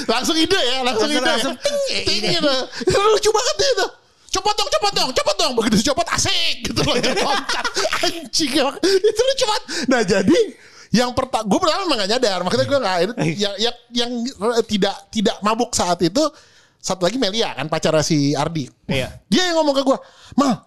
[0.05, 1.31] langsung ide ya, langsung, Langsung- ide.
[1.31, 1.63] langsung ya.
[1.63, 2.29] ting, ting ide.
[2.37, 2.53] gitu.
[2.83, 3.87] Itu lucu banget deh itu.
[4.29, 5.51] Cepet dong, cepet dong, cepet dong.
[5.57, 6.93] Begitu cepet asik gitu loh.
[6.93, 7.65] Loncat.
[8.05, 8.51] Anjing.
[9.01, 9.63] Itu lucu banget.
[9.89, 10.37] Nah jadi
[10.89, 12.39] yang pertama, gue pertama emang gak nyadar.
[12.41, 12.97] Makanya gue gak,
[13.37, 14.11] yang, yang, yang
[14.65, 16.21] tidak tidak mabuk saat itu,
[16.79, 18.65] satu lagi Melia kan pacarnya si Ardi.
[18.89, 19.11] Iya.
[19.29, 19.97] Dia yang ngomong ke gue,
[20.39, 20.65] Mal,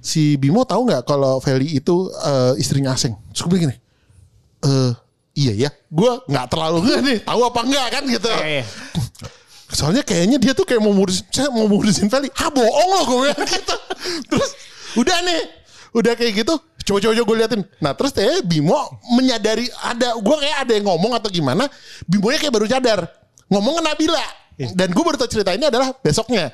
[0.00, 3.12] si Bimo tahu nggak kalau Feli itu eh, istrinya asing?
[3.30, 3.76] Terus gue gini,
[4.64, 4.92] eh
[5.38, 8.30] iya ya, gue nggak terlalu nggak nih, tahu apa enggak kan gitu.
[8.32, 8.64] Iya iya.
[9.68, 12.32] Soalnya kayaknya dia tuh kayak mau modusin, saya mau modusin Feli.
[12.40, 13.76] Ah bohong loh gue gitu.
[14.32, 14.50] Terus
[14.96, 15.40] udah nih,
[15.92, 16.56] udah kayak gitu.
[16.88, 17.62] Coba-coba gue liatin.
[17.84, 18.80] Nah terus teh Bimo
[19.12, 21.68] menyadari ada, gue kayak ada yang ngomong atau gimana.
[22.08, 23.04] Bimonya kayak baru sadar.
[23.52, 24.26] Ngomong ke Nabila.
[24.72, 26.48] Dan gue baru tau cerita ini adalah besoknya.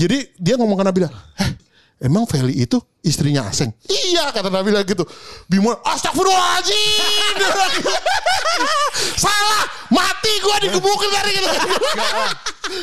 [0.00, 1.12] Jadi dia ngomong ke Nabila.
[1.36, 1.59] Eh
[2.00, 3.72] emang Feli itu istrinya Aseng?
[3.86, 5.04] Iya kata Nabila gitu.
[5.46, 7.36] Bimo astagfirullahaladzim.
[9.24, 9.64] Salah.
[9.90, 11.48] Mati gue digebukin tadi gitu.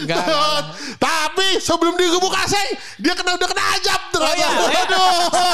[0.04, 0.26] Enggak.
[1.00, 2.68] Tapi sebelum digebuk Aseng.
[3.00, 4.02] Dia kena udah kena ajab.
[4.18, 4.50] Oh iya.
[4.50, 5.04] ayo.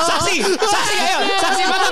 [0.08, 1.20] Saksi, saksi ayo.
[1.38, 1.88] Saksi mana.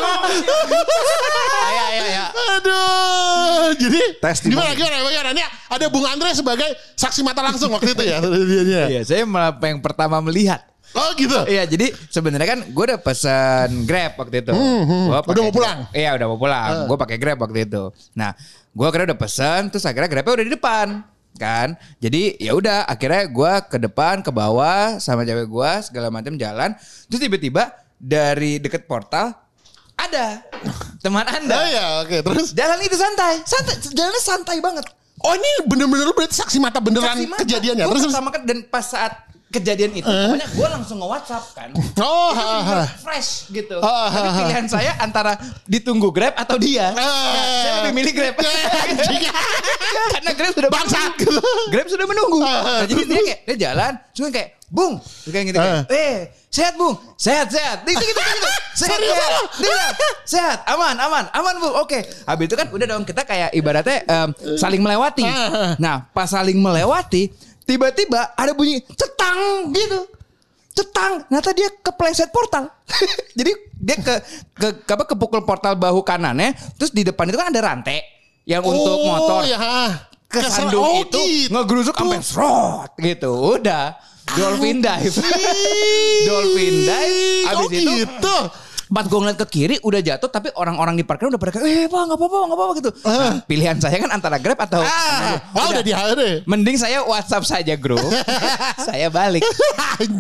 [1.72, 2.26] Iya iya iya.
[2.32, 3.76] Aduh.
[3.76, 4.56] Jadi Testimoni.
[4.56, 5.30] gimana gimana gimana?
[5.36, 8.18] Ini ada Bung Andre sebagai saksi mata langsung waktu itu ya.
[8.68, 10.64] Dia- Iya, saya yang pertama melihat.
[10.92, 11.40] Oh gitu.
[11.48, 14.52] Iya, jadi sebenarnya kan gue udah pesen Grab waktu itu.
[14.52, 15.56] Gua pakai Udah mau Grab.
[15.56, 15.78] pulang?
[15.96, 16.70] Iya, udah mau pulang.
[16.86, 17.84] Gue pakai Grab waktu itu.
[18.12, 18.36] Nah,
[18.70, 20.88] gue akhirnya udah pesen, terus akhirnya Grabnya udah di depan,
[21.36, 21.68] kan?
[21.98, 26.76] Jadi ya udah, akhirnya gue ke depan, ke bawah sama cewek gue segala macam jalan.
[27.08, 29.32] Terus tiba-tiba dari deket portal
[29.96, 30.42] ada
[31.00, 31.56] teman anda.
[31.56, 32.52] Oh ya oke terus.
[32.52, 34.86] Jalan itu santai, santai, jalannya santai banget.
[35.22, 37.40] Oh ini bener-bener berarti saksi mata beneran Saksi mata.
[37.46, 37.86] kejadiannya.
[37.86, 38.14] Gua Terus terus.
[38.18, 39.14] pertama kan dan pas saat
[39.52, 41.70] kejadian itu, pokoknya gue langsung nge-WhatsApp kan.
[42.00, 43.78] Oh, Itu bener-bener fresh gitu.
[43.78, 44.38] Ah, Tapi ah, ah.
[44.40, 45.36] pilihan saya antara
[45.68, 46.90] ditunggu Grab atau dia.
[46.90, 47.62] Nah, Eh.
[47.62, 48.36] saya lebih milih Grab.
[50.16, 51.12] Karena Grab sudah Bangsat.
[51.20, 51.70] menunggu.
[51.70, 52.40] Grab sudah menunggu.
[52.42, 52.62] Ah, ah.
[52.64, 56.96] Nah, jadi dia kayak dia jalan, cuma kayak Bung, kayak gitu kayak, eh sehat bung,
[57.20, 59.44] sehat sehat, gitu gitu gitu, sehat Serius, sehat?
[59.52, 62.00] Dia bilang, sehat, aman aman, aman bu, oke.
[62.24, 65.28] Habis itu kan udah dong kita kayak ibaratnya em, saling melewati.
[65.76, 67.36] Nah pas saling melewati,
[67.72, 70.04] tiba-tiba ada bunyi cetang gitu,
[70.76, 71.24] cetang.
[71.32, 72.68] Ternyata dia kepleset portal.
[73.40, 74.16] Jadi dia ke
[74.52, 78.04] ke apa kepukul portal bahu kanannya, terus di depan itu kan ada rantai
[78.44, 79.58] yang untuk Oh, motor ya.
[80.28, 81.52] kesandung Oh, itu gitu.
[81.56, 83.32] ngegerusuk sampai serot gitu.
[83.56, 83.96] Udah.
[84.32, 85.12] Dolphin dive.
[86.30, 87.48] Dolphin dive.
[87.52, 88.36] Abis Oh itu gitu.
[88.92, 91.86] Pas gue ngeliat ke kiri udah jatuh tapi orang-orang di parkir udah pada kayak eh
[91.88, 92.90] pak nggak apa-apa nggak apa-apa gitu.
[93.02, 96.44] Nah, pilihan saya kan antara Grab atau Ah, oh, udah di HD.
[96.44, 98.04] mending saya WhatsApp saja grup.
[98.88, 99.48] saya balik.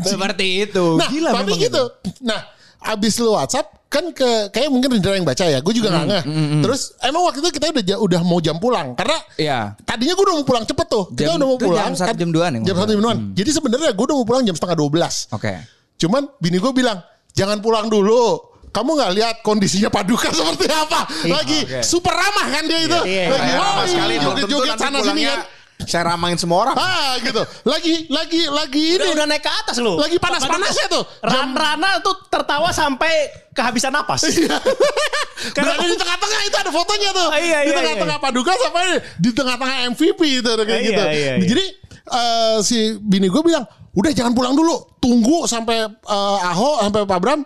[0.02, 0.96] Seperti itu.
[0.96, 1.84] Nah, Gila tapi memang gitu.
[2.22, 2.40] Nah,
[2.88, 5.60] abis lu WhatsApp kan ke kayak mungkin Rindra yang baca ya.
[5.60, 6.24] Gue juga nggak ngeh.
[6.64, 9.76] Terus emang waktu itu kita udah udah mau jam pulang karena Iya.
[9.84, 11.12] tadinya gue udah mau pulang cepet tuh.
[11.12, 11.86] Kita Jam- udah mau pulang.
[11.86, 13.18] jam satu, kan- jam duaan ya, Jam satu jam duaan.
[13.20, 13.32] Hmm.
[13.34, 15.54] Jadi sebenarnya gue udah mau pulang jam setengah 12 Oke.
[15.98, 18.48] Cuman bini gue bilang jangan pulang dulu.
[18.72, 21.04] Kamu nggak lihat kondisinya Paduka seperti apa?
[21.28, 21.80] Lagi Oke.
[21.84, 23.00] super ramah kan dia itu.
[23.04, 25.42] Iya, Lagi Saya oh, sekali joget-joget sana sini kan.
[25.82, 26.76] saya ramain semua orang.
[26.82, 27.42] Ah gitu.
[27.66, 29.02] Lagi lagi lagi ini.
[29.02, 29.98] Udah, udah naik ke atas lu.
[29.98, 31.04] Lagi panas-panasnya tuh.
[31.20, 33.12] Ran Rana tuh tertawa sampai
[33.52, 34.24] kehabisan napas.
[35.58, 37.28] Berada di tengah-tengah itu ada fotonya tuh.
[37.28, 41.02] Ah, iya, di iya, tengah-tengah Paduka sampai di tengah-tengah MVP itu kayak Ah, iya, gitu.
[41.02, 41.34] iya, iya.
[41.50, 41.66] Jadi
[42.08, 47.20] eh, si bini gue bilang, udah jangan pulang dulu, tunggu sampai eh, Aho sampai Pak
[47.20, 47.42] Bram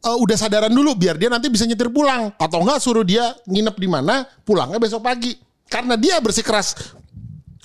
[0.00, 2.32] eh, udah sadaran dulu biar dia nanti bisa nyetir pulang.
[2.40, 5.36] Atau enggak suruh dia nginep di mana pulangnya besok pagi.
[5.70, 6.74] Karena dia bersikeras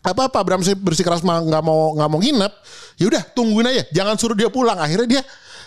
[0.06, 2.54] apa Pak Bram bersikeras nggak mau nggak mau nginep
[3.02, 3.84] ya udah tungguin aja.
[3.89, 4.78] Jangan suruh dia pulang.
[4.78, 5.21] Akhirnya dia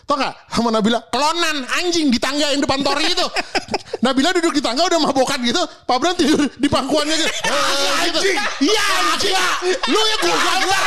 [0.09, 3.27] Tau gak sama Nabila Kelonan anjing di tangga yang depan tori itu
[4.05, 7.29] Nabila duduk di tangga udah mabokan gitu Pak Bram tidur di pangkuannya gitu
[8.09, 9.37] Anjing Iya anjing
[9.85, 10.81] Lu ya gua Gua Gua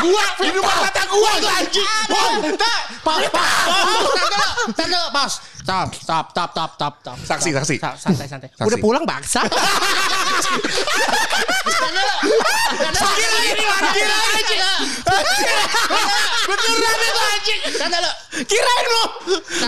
[0.00, 1.30] Gua Di depan mata gua
[1.60, 2.56] anjing Woi
[3.02, 3.48] Pak, pak,
[4.78, 5.32] tanda, pas.
[5.62, 7.16] Stop, stop, stop, stop, stop, stop.
[7.22, 7.76] Saksi, saksi.
[7.78, 8.50] Santai, santai.
[8.54, 8.66] Saksi.
[8.66, 9.42] Udah pulang bangsa.
[13.02, 13.62] Gila ini
[13.94, 14.58] gila anjing.
[16.46, 17.60] Beneran itu anjing.
[17.78, 18.12] Tanda lo.
[18.62, 19.04] Kirain lo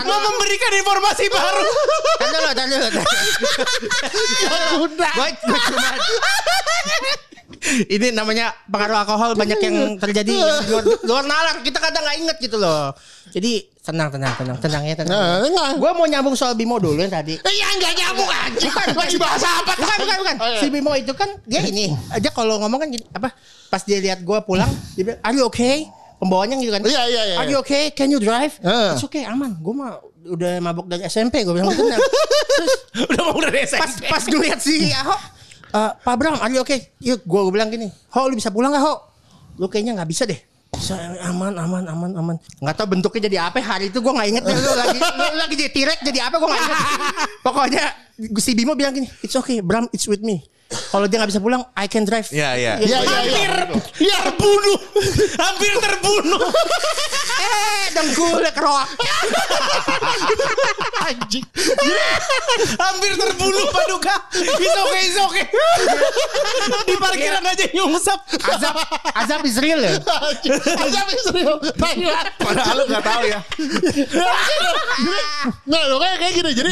[0.07, 1.67] mau memberikan informasi baru.
[2.15, 3.01] Tanda lo, tanda lo.
[4.79, 5.89] Guna Gue gue cuma
[7.65, 11.55] ini namanya pengaruh alkohol banyak yang terjadi yang luar, luar nalar.
[11.65, 12.93] Kita kadang nggak inget gitu loh.
[13.33, 15.13] Jadi tenang, tenang, tenang, tenang ya, tenang.
[15.13, 15.69] Nah, enggak.
[15.81, 17.41] Gue mau nyambung soal Bimo dulu yang tadi.
[17.41, 19.05] Iya enggak nyambung anjing Bukan, bukan.
[19.09, 20.35] Lagi bahasa apa Bukan, bukan, bukan.
[20.39, 20.59] Oh, iya.
[20.61, 23.33] Si Bimo itu kan dia ini aja kalau ngomong kan gini, apa?
[23.69, 26.81] Pas dia lihat gue pulang, dia bilang, "Are you okay?" Pembawanya gitu kan.
[26.81, 27.35] Iya, iya, iya.
[27.39, 27.91] Are you okay?
[27.91, 28.55] Can you drive?
[28.63, 28.95] Eh.
[28.95, 29.59] It's okay, aman.
[29.59, 31.85] Gue mah udah mabuk dari SMP gue bilang gitu.
[31.85, 32.73] Terus
[33.11, 33.81] Udah mau udah SMP.
[33.83, 35.21] pas pas ngeliat si Ahok
[35.75, 38.81] eh, Pak Bram are you okay yuk gue bilang gini Ho lu bisa pulang gak
[38.81, 38.95] Ho
[39.59, 40.39] lu kayaknya nggak bisa deh
[40.75, 44.43] bisa aman aman aman aman nggak tahu bentuknya jadi apa hari itu gue nggak inget
[44.43, 46.79] deh lu lagi lu lagi jadi tirek jadi apa gue nggak inget
[47.45, 47.83] pokoknya
[48.39, 51.61] si Bimo bilang gini it's okay Bram it's with me kalau dia nggak bisa pulang
[51.73, 52.73] I can drive Iya, iya.
[52.79, 53.65] Iya iya iya
[54.01, 54.77] Iya terbunuh.
[55.37, 56.41] Hampir terbunuh.
[57.35, 58.87] eh dengkulnya keroak
[61.05, 61.45] Anjing
[62.75, 64.15] Hampir terbunuh Paduka.
[64.33, 65.45] It's okay, it's okay.
[66.81, 68.19] Di parkiran aja nyungsap.
[68.41, 68.75] azab
[69.13, 69.99] azab is real ya
[70.79, 73.39] Azab Israel Taiwan Padahal lu gak tahu ya.
[75.65, 76.71] Nah lo kayak kayak gini Jadi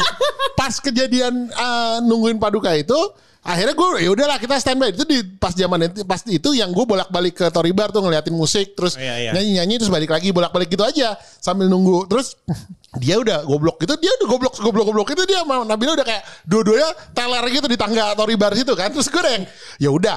[0.54, 2.96] pas kejadian eh, Nungguin Paduka itu
[3.44, 4.88] Akhirnya gue ya udahlah kita standby.
[4.90, 8.00] Itu di pas zaman itu pas itu yang gue bolak balik ke Tori Bar tuh
[8.00, 9.30] ngeliatin musik terus Iya, iya.
[9.36, 12.08] nyanyi nyanyi terus balik lagi bolak balik gitu aja sambil nunggu.
[12.08, 12.40] Terus
[13.04, 16.24] dia udah goblok gitu dia udah goblok goblok goblok itu dia sama Nabila udah kayak
[16.42, 18.88] dua-duanya teler gitu di tangga Tori Bar situ kan.
[18.88, 19.44] Terus gue yang
[19.76, 20.16] ya udah.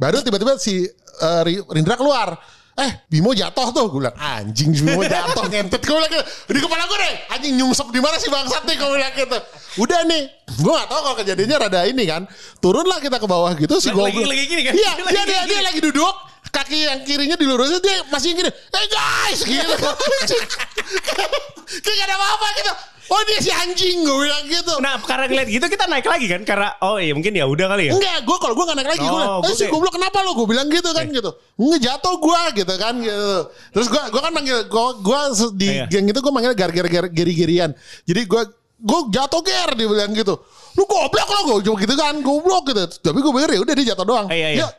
[0.00, 0.88] Baru tiba-tiba si
[1.44, 2.40] Ri- Rindra keluar
[2.72, 3.84] Eh Bimo jatuh tuh.
[3.86, 6.24] Gue bilang anjing Bimo jatuh ngentet Gue bilang gitu.
[6.48, 8.76] Di kepala gue deh Anjing nyungsep di mana sih bangsat nih?
[8.76, 9.38] Gue bilang gitu.
[9.78, 12.22] Udah nih Gue gak tahu kalau kejadiannya rada ini kan.
[12.58, 14.24] Turunlah kita ke bawah gitu Si Lagi- goblok.
[14.26, 14.72] lagi gini kan?
[14.72, 15.50] Iya Lagi dia, dia, gini.
[15.50, 16.14] dia lagi duduk
[16.52, 18.48] Kaki yang kirinya dilurusin Dia masih gini.
[18.48, 19.40] Eh guys!
[19.42, 19.72] Gitu.
[21.72, 22.72] Kayak gak ada apa-apa gitu
[23.12, 26.40] Oh dia si anjing Gue bilang gitu Nah karena ngeliat gitu kita naik lagi kan
[26.42, 29.04] Karena oh iya mungkin ya udah kali ya Enggak, gue kalau gue gak naik lagi,
[29.04, 30.32] gue Oh, bilang, eh gue si goblok kenapa lo?
[30.32, 31.30] Gue bilang gitu kan gitu.
[31.60, 33.32] Enggak jatuh gue gitu kan gitu.
[33.70, 35.20] Terus gue gue kan manggil gue gue
[35.52, 35.84] di Iya.
[35.86, 37.70] geng itu gue manggil gar gar gar geri gerian.
[38.02, 38.42] Jadi gue
[38.80, 40.34] gue jatuh ger dia bilang gitu.
[40.72, 42.82] Lu goblok lo gue cuma gitu kan goblok gitu.
[43.02, 44.26] Tapi gue pikir ya udah dia jatuh doang.
[44.32, 44.60] Iya, iya.
[44.64, 44.72] Yuk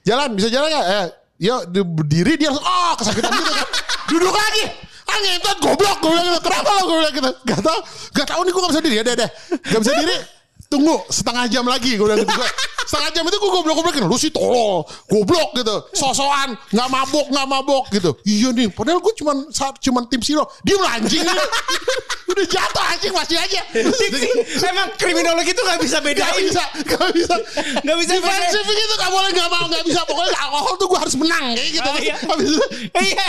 [0.00, 0.84] jalan bisa jalan gak?
[0.86, 1.06] Eh,
[1.40, 3.66] yuk di- berdiri dia langsung ah kesakitan gitu kan.
[4.10, 4.64] Duduk lagi.
[5.10, 6.40] Ah ngentot goblok gue bilang gitu.
[6.46, 7.30] Kenapa lo gue bilang gitu?
[7.42, 7.78] Gak tau
[8.14, 8.96] Gak tau nih gue gak bisa diri.
[8.96, 9.30] Ya deh deh.
[9.58, 10.16] Gak bisa diri.
[10.70, 12.30] Tunggu setengah jam lagi gue bilang gitu.
[12.30, 12.46] Gua,
[12.86, 14.06] setengah jam itu gue goblok-goblokin.
[14.06, 14.86] Lu sih tolol.
[15.10, 15.82] Goblok gitu.
[15.90, 16.54] Sosokan.
[16.70, 18.14] Gak mabok, gak mabok gitu.
[18.22, 18.70] Iya nih.
[18.70, 20.46] Padahal gue cuman saat cuman tim siro.
[20.62, 21.26] Dia anjing.
[22.30, 23.66] Udah jatuh anjing masih aja.
[24.70, 26.62] Emang kriminologi itu gak bisa bedain bisa.
[26.86, 27.34] Gak bisa.
[27.82, 30.06] Gak bisa Defensif gitu gak boleh gak mau gak bisa.
[30.06, 31.50] Pokoknya alkohol tuh gue harus menang.
[31.50, 31.88] Kayak gitu.
[31.90, 32.14] Oh, iya.
[32.30, 32.64] Habis itu.
[32.94, 33.24] Iya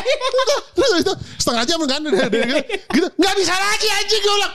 [0.77, 2.01] Terus habis itu setengah jam kan
[3.01, 3.08] gitu.
[3.17, 4.54] Nggak bisa lagi anjing gue bilang.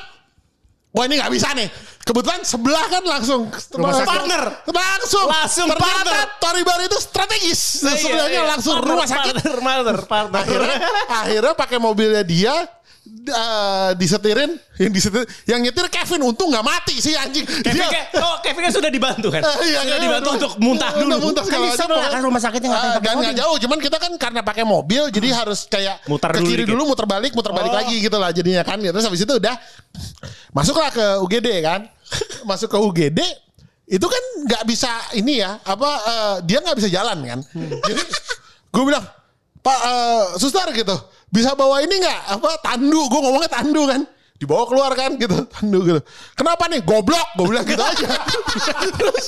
[0.95, 1.69] Wah ini gak bisa nih.
[2.07, 4.07] Kebetulan sebelah kan langsung Rumah sakit.
[4.07, 4.43] Partner.
[4.65, 5.27] Langsung.
[5.27, 6.39] Langsung Ternyata partner.
[6.39, 7.83] Tori Bar itu strategis.
[7.83, 8.43] Iya, Sebelahnya iya.
[8.47, 9.35] langsung Partner, rumah sakit.
[9.35, 10.39] Partner, partner, partner.
[10.39, 10.77] Akhirnya,
[11.09, 12.55] akhirnya pakai mobilnya dia
[13.25, 18.19] eh, disetirin yang disetir yang nyetir Kevin untung nggak mati sih anjing Kevin, dia kan-
[18.19, 19.43] oh, Kevin kan sudah dibantu kan?
[19.43, 20.37] Eh, iya, sudah iya, dibantu iya.
[20.37, 21.07] untuk muntah dulu.
[21.07, 21.75] Untuk muntah Kan macam.
[21.77, 23.35] sebelah kan rumah sakitnya Ah, pakai dan nggak mobil?
[23.37, 26.71] jauh, cuman kita kan karena pakai mobil, jadi harus kayak Muter ke dulu kiri dikit.
[26.73, 27.77] dulu, muter balik, muter balik Oh.
[27.77, 28.79] lagi gitu lah jadinya kan.
[28.79, 29.55] Terus habis itu udah
[30.53, 31.87] masuklah ke UGD kan,
[32.49, 33.21] masuk ke UGD
[33.87, 37.41] itu kan nggak bisa ini ya, apa eh, dia nggak bisa jalan kan.
[37.87, 38.03] Jadi
[38.75, 39.07] gue bilang
[39.63, 40.97] Pak eh, suster gitu,
[41.31, 43.07] bisa bawa ini nggak apa tandu?
[43.07, 44.03] Gue ngomongnya tandu kan.
[44.37, 46.01] Dibawa keluar kan gitu tandu gitu.
[46.35, 47.29] Kenapa nih goblok?
[47.39, 48.09] Gue bilang gitu aja.
[48.99, 49.27] Terus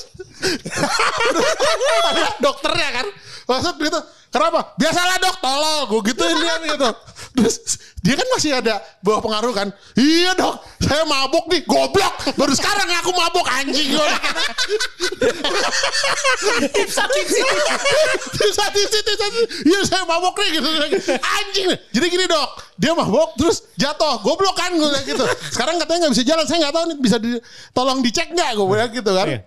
[2.38, 3.06] dokternya kan
[3.48, 3.98] maksud gitu
[4.30, 6.88] kenapa biasalah dok tolol gue gituin dia gitu
[7.34, 7.56] terus
[7.98, 9.68] dia kan masih ada bawa pengaruh kan?
[9.98, 12.14] Iya dok saya mabuk nih goblok.
[12.38, 13.90] Baru sekarang aku mabuk anjing.
[13.92, 14.06] Gue
[16.72, 16.96] Tips
[19.66, 20.68] iya saya mabuk nih gitu.
[21.18, 21.66] Anjing.
[21.92, 22.48] Jadi gini dok.
[22.78, 24.22] Dia mabuk terus jatuh.
[24.22, 25.24] Goblok kan gue gitu.
[25.50, 26.44] Sekarang katanya nggak bisa jalan.
[26.46, 27.30] Saya nggak tahu nih bisa di,
[27.74, 29.26] tolong dicek nggak gue bilang gitu kan.
[29.26, 29.40] Iya.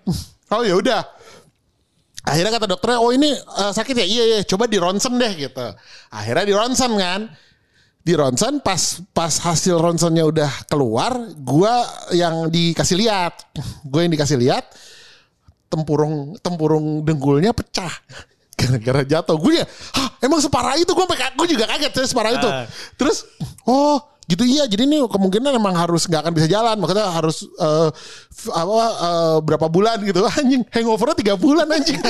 [0.52, 1.02] oh ya udah.
[2.22, 4.06] Akhirnya kata dokternya oh ini eh, sakit ya?
[4.06, 4.38] Iya iya.
[4.44, 5.66] Coba di ronsen deh gitu.
[6.12, 7.32] Akhirnya di ronsen kan
[8.02, 13.38] di ronsen pas pas hasil ronsennya udah keluar gua yang dikasih lihat.
[13.86, 14.66] Gue yang dikasih lihat
[15.70, 17.90] tempurung tempurung dengkulnya pecah.
[18.58, 19.38] Gara-gara jatuh.
[19.38, 19.66] Gue ya
[20.18, 20.90] emang separah itu?
[20.90, 22.48] Gue gue juga kaget saya separah itu.
[22.50, 22.66] Ah.
[22.98, 23.22] terus
[23.66, 26.74] oh gitu iya jadi ini kemungkinan emang harus nggak akan bisa jalan.
[26.82, 27.46] Makanya harus
[28.34, 30.26] f- apa eh, berapa bulan gitu.
[30.42, 32.02] Anjing hangovernya tiga bulan anjing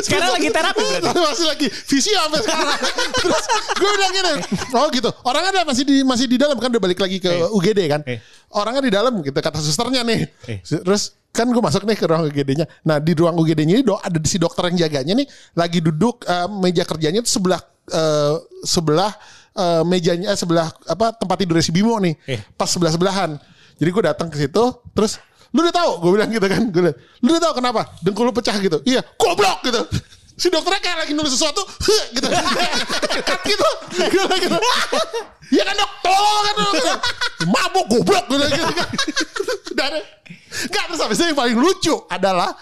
[0.00, 1.20] Sekarang lagi terapi berarti.
[1.28, 2.78] masih lagi visi sampai sekarang.
[3.22, 3.44] Terus
[3.76, 4.32] gue bilang gini.
[4.72, 5.10] Oh gitu.
[5.28, 6.56] Orangnya ada masih di masih di dalam.
[6.56, 8.00] Kan udah balik lagi ke UGD kan?
[8.08, 8.18] Eh.
[8.52, 9.36] orangnya di dalam gitu.
[9.36, 10.20] Kata susternya nih.
[10.48, 10.58] Eh.
[10.62, 14.20] terus kan gue masuk nih ke ruang UGD-nya nah di ruang UGD-nya ini do, ada
[14.28, 15.26] si dokter yang jaganya nih.
[15.56, 19.12] Lagi duduk eh, meja kerjanya itu sebelah eh, sebelah
[19.56, 22.14] eh, mejanya eh, sebelah apa tempat tidur si Bimo nih.
[22.28, 22.40] Eh.
[22.56, 23.40] pas sebelah sebelahan
[23.82, 25.18] jadi gue datang ke situ terus
[25.52, 25.90] lu udah tahu?
[26.00, 26.62] Gue bilang gitu kan.
[26.72, 28.80] Gue lu udah tahu kenapa dengkul lu pecah gitu?
[28.88, 29.80] Iya goblok gitu.
[30.32, 31.60] Si dokternya kayak lagi nulis sesuatu
[32.16, 32.26] gitu.
[33.44, 33.68] Gitu.
[34.26, 34.58] Lagi gitu.
[35.52, 35.90] Iya kan dok?
[36.00, 36.92] Tolong kan dok gitu.
[37.52, 38.44] mabuk goblok gitu.
[38.48, 38.88] Gitu kan
[39.72, 39.92] dan
[40.52, 42.52] nggak terus itu yang paling lucu adalah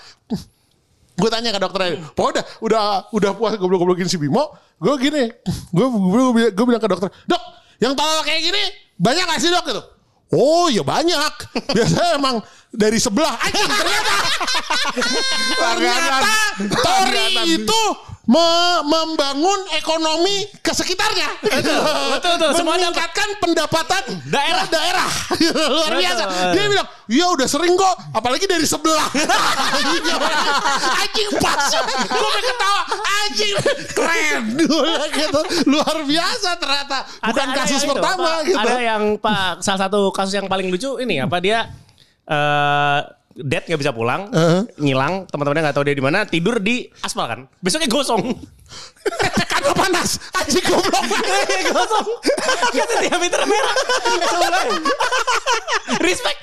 [1.20, 4.54] gue tanya ke dokternya pokoknya udah udah udah puas goblok goblokin si Bimo?
[4.80, 5.30] Gue gini
[5.74, 6.22] gue gue
[6.54, 7.42] gue bilang ke dokter dok
[7.82, 8.62] yang tolol kayak gini
[8.98, 9.64] banyak gak sih dok?
[9.68, 9.82] Gitu.
[10.30, 11.34] Oh ya banyak.
[11.74, 12.38] Biasanya emang
[12.70, 14.14] dari sebelah anjing ternyata.
[15.50, 16.34] Ternyata
[16.70, 17.82] Tori itu
[18.24, 21.28] me- membangun ekonomi ke sekitarnya.
[21.42, 21.82] Betul,
[22.14, 22.50] betul.
[22.54, 24.64] Semua meningkatkan pendapatan Daerah.
[24.66, 25.08] daerah.
[25.74, 25.98] Luar Betul.
[25.98, 26.22] biasa.
[26.54, 29.08] Dia bilang iya udah sering kok apalagi dari sebelah.
[31.02, 31.64] Anjing pas.
[32.10, 32.80] Gue pengen ketawa.
[32.94, 33.54] Anjing
[33.90, 34.42] keren.
[35.10, 35.40] Gitu.
[35.66, 36.98] Luar biasa ternyata.
[37.18, 38.58] Bukan Ada- ada kasus pertama gitu.
[38.58, 41.66] Ada yang Pak salah satu kasus yang paling lucu ini apa dia
[42.30, 43.00] eh
[43.32, 44.60] Dad nggak bisa pulang, Heeh.
[44.76, 47.40] ngilang, teman-temannya nggak tahu dia di mana, tidur di aspal kan.
[47.56, 48.20] Besoknya gosong.
[49.50, 51.04] karena panas anjing goblok
[51.72, 52.06] gosong.
[52.76, 53.74] Kata diameter merah.
[56.00, 56.38] Respect.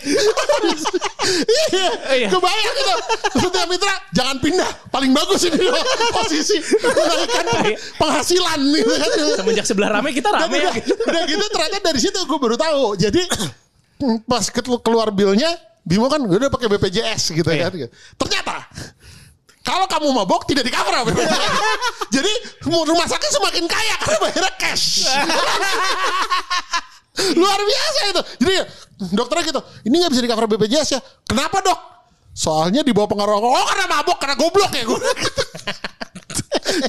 [1.67, 2.27] iya Iya.
[2.29, 2.93] kebayang gitu
[3.37, 5.81] Setia Mitra jangan pindah paling bagus ini loh
[6.13, 7.45] posisi menaikkan
[7.95, 10.71] penghasilan gitu kan Semenjak sebelah rame kita Dan rame ya.
[10.71, 10.73] udah,
[11.05, 12.95] udah gitu ternyata dari situ gue baru tahu.
[12.97, 13.21] Jadi
[14.31, 15.51] pas kelu- keluar bilnya
[15.87, 17.71] Bimo kan udah pakai BPJS gitu Iya.
[17.71, 17.87] kan.
[18.19, 18.55] Ternyata
[19.63, 21.15] kalau kamu mabok tidak di cover.
[22.15, 22.31] Jadi
[22.67, 25.03] rumah sakit semakin kaya karena bayarnya cash.
[27.39, 28.21] Luar biasa itu.
[28.43, 28.53] Jadi
[29.11, 30.99] dokternya gitu, ini nggak bisa di cover BPJS ya.
[31.25, 31.79] Kenapa dok?
[32.37, 33.57] Soalnya di bawah pengaruh alkohol.
[33.57, 35.01] Oh karena mabok, karena goblok ya gue.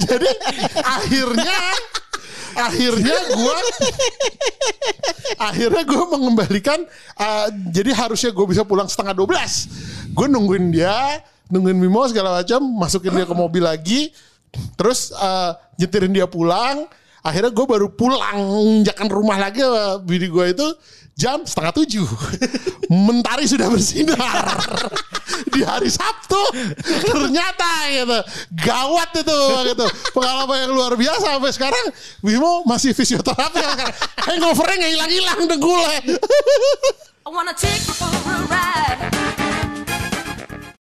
[0.05, 0.29] Jadi
[0.77, 1.57] akhirnya
[2.59, 3.57] akhirnya gue
[5.49, 6.79] akhirnya gue mengembalikan
[7.15, 12.61] uh, jadi harusnya gue bisa pulang setengah 12 gue nungguin dia nungguin Bimo segala macam
[12.61, 14.11] masukin dia ke mobil lagi
[14.75, 16.85] terus uh, nyetirin dia pulang
[17.25, 18.37] akhirnya gue baru pulang
[18.83, 19.61] injakan rumah lagi
[20.03, 20.67] bini gue itu
[21.19, 22.07] jam setengah tujuh.
[23.07, 24.55] Mentari sudah bersinar.
[25.53, 26.39] Di hari Sabtu.
[27.03, 28.19] Ternyata gitu
[28.63, 29.41] gawat itu
[29.75, 29.85] gitu.
[30.15, 31.85] Pengalaman yang luar biasa sampai sekarang
[32.23, 33.59] Bimo masih fisioterapi
[34.23, 35.99] hangovernya nggak hilang-hilang dengkulnya.
[37.27, 39.38] I wanna take you for a ride.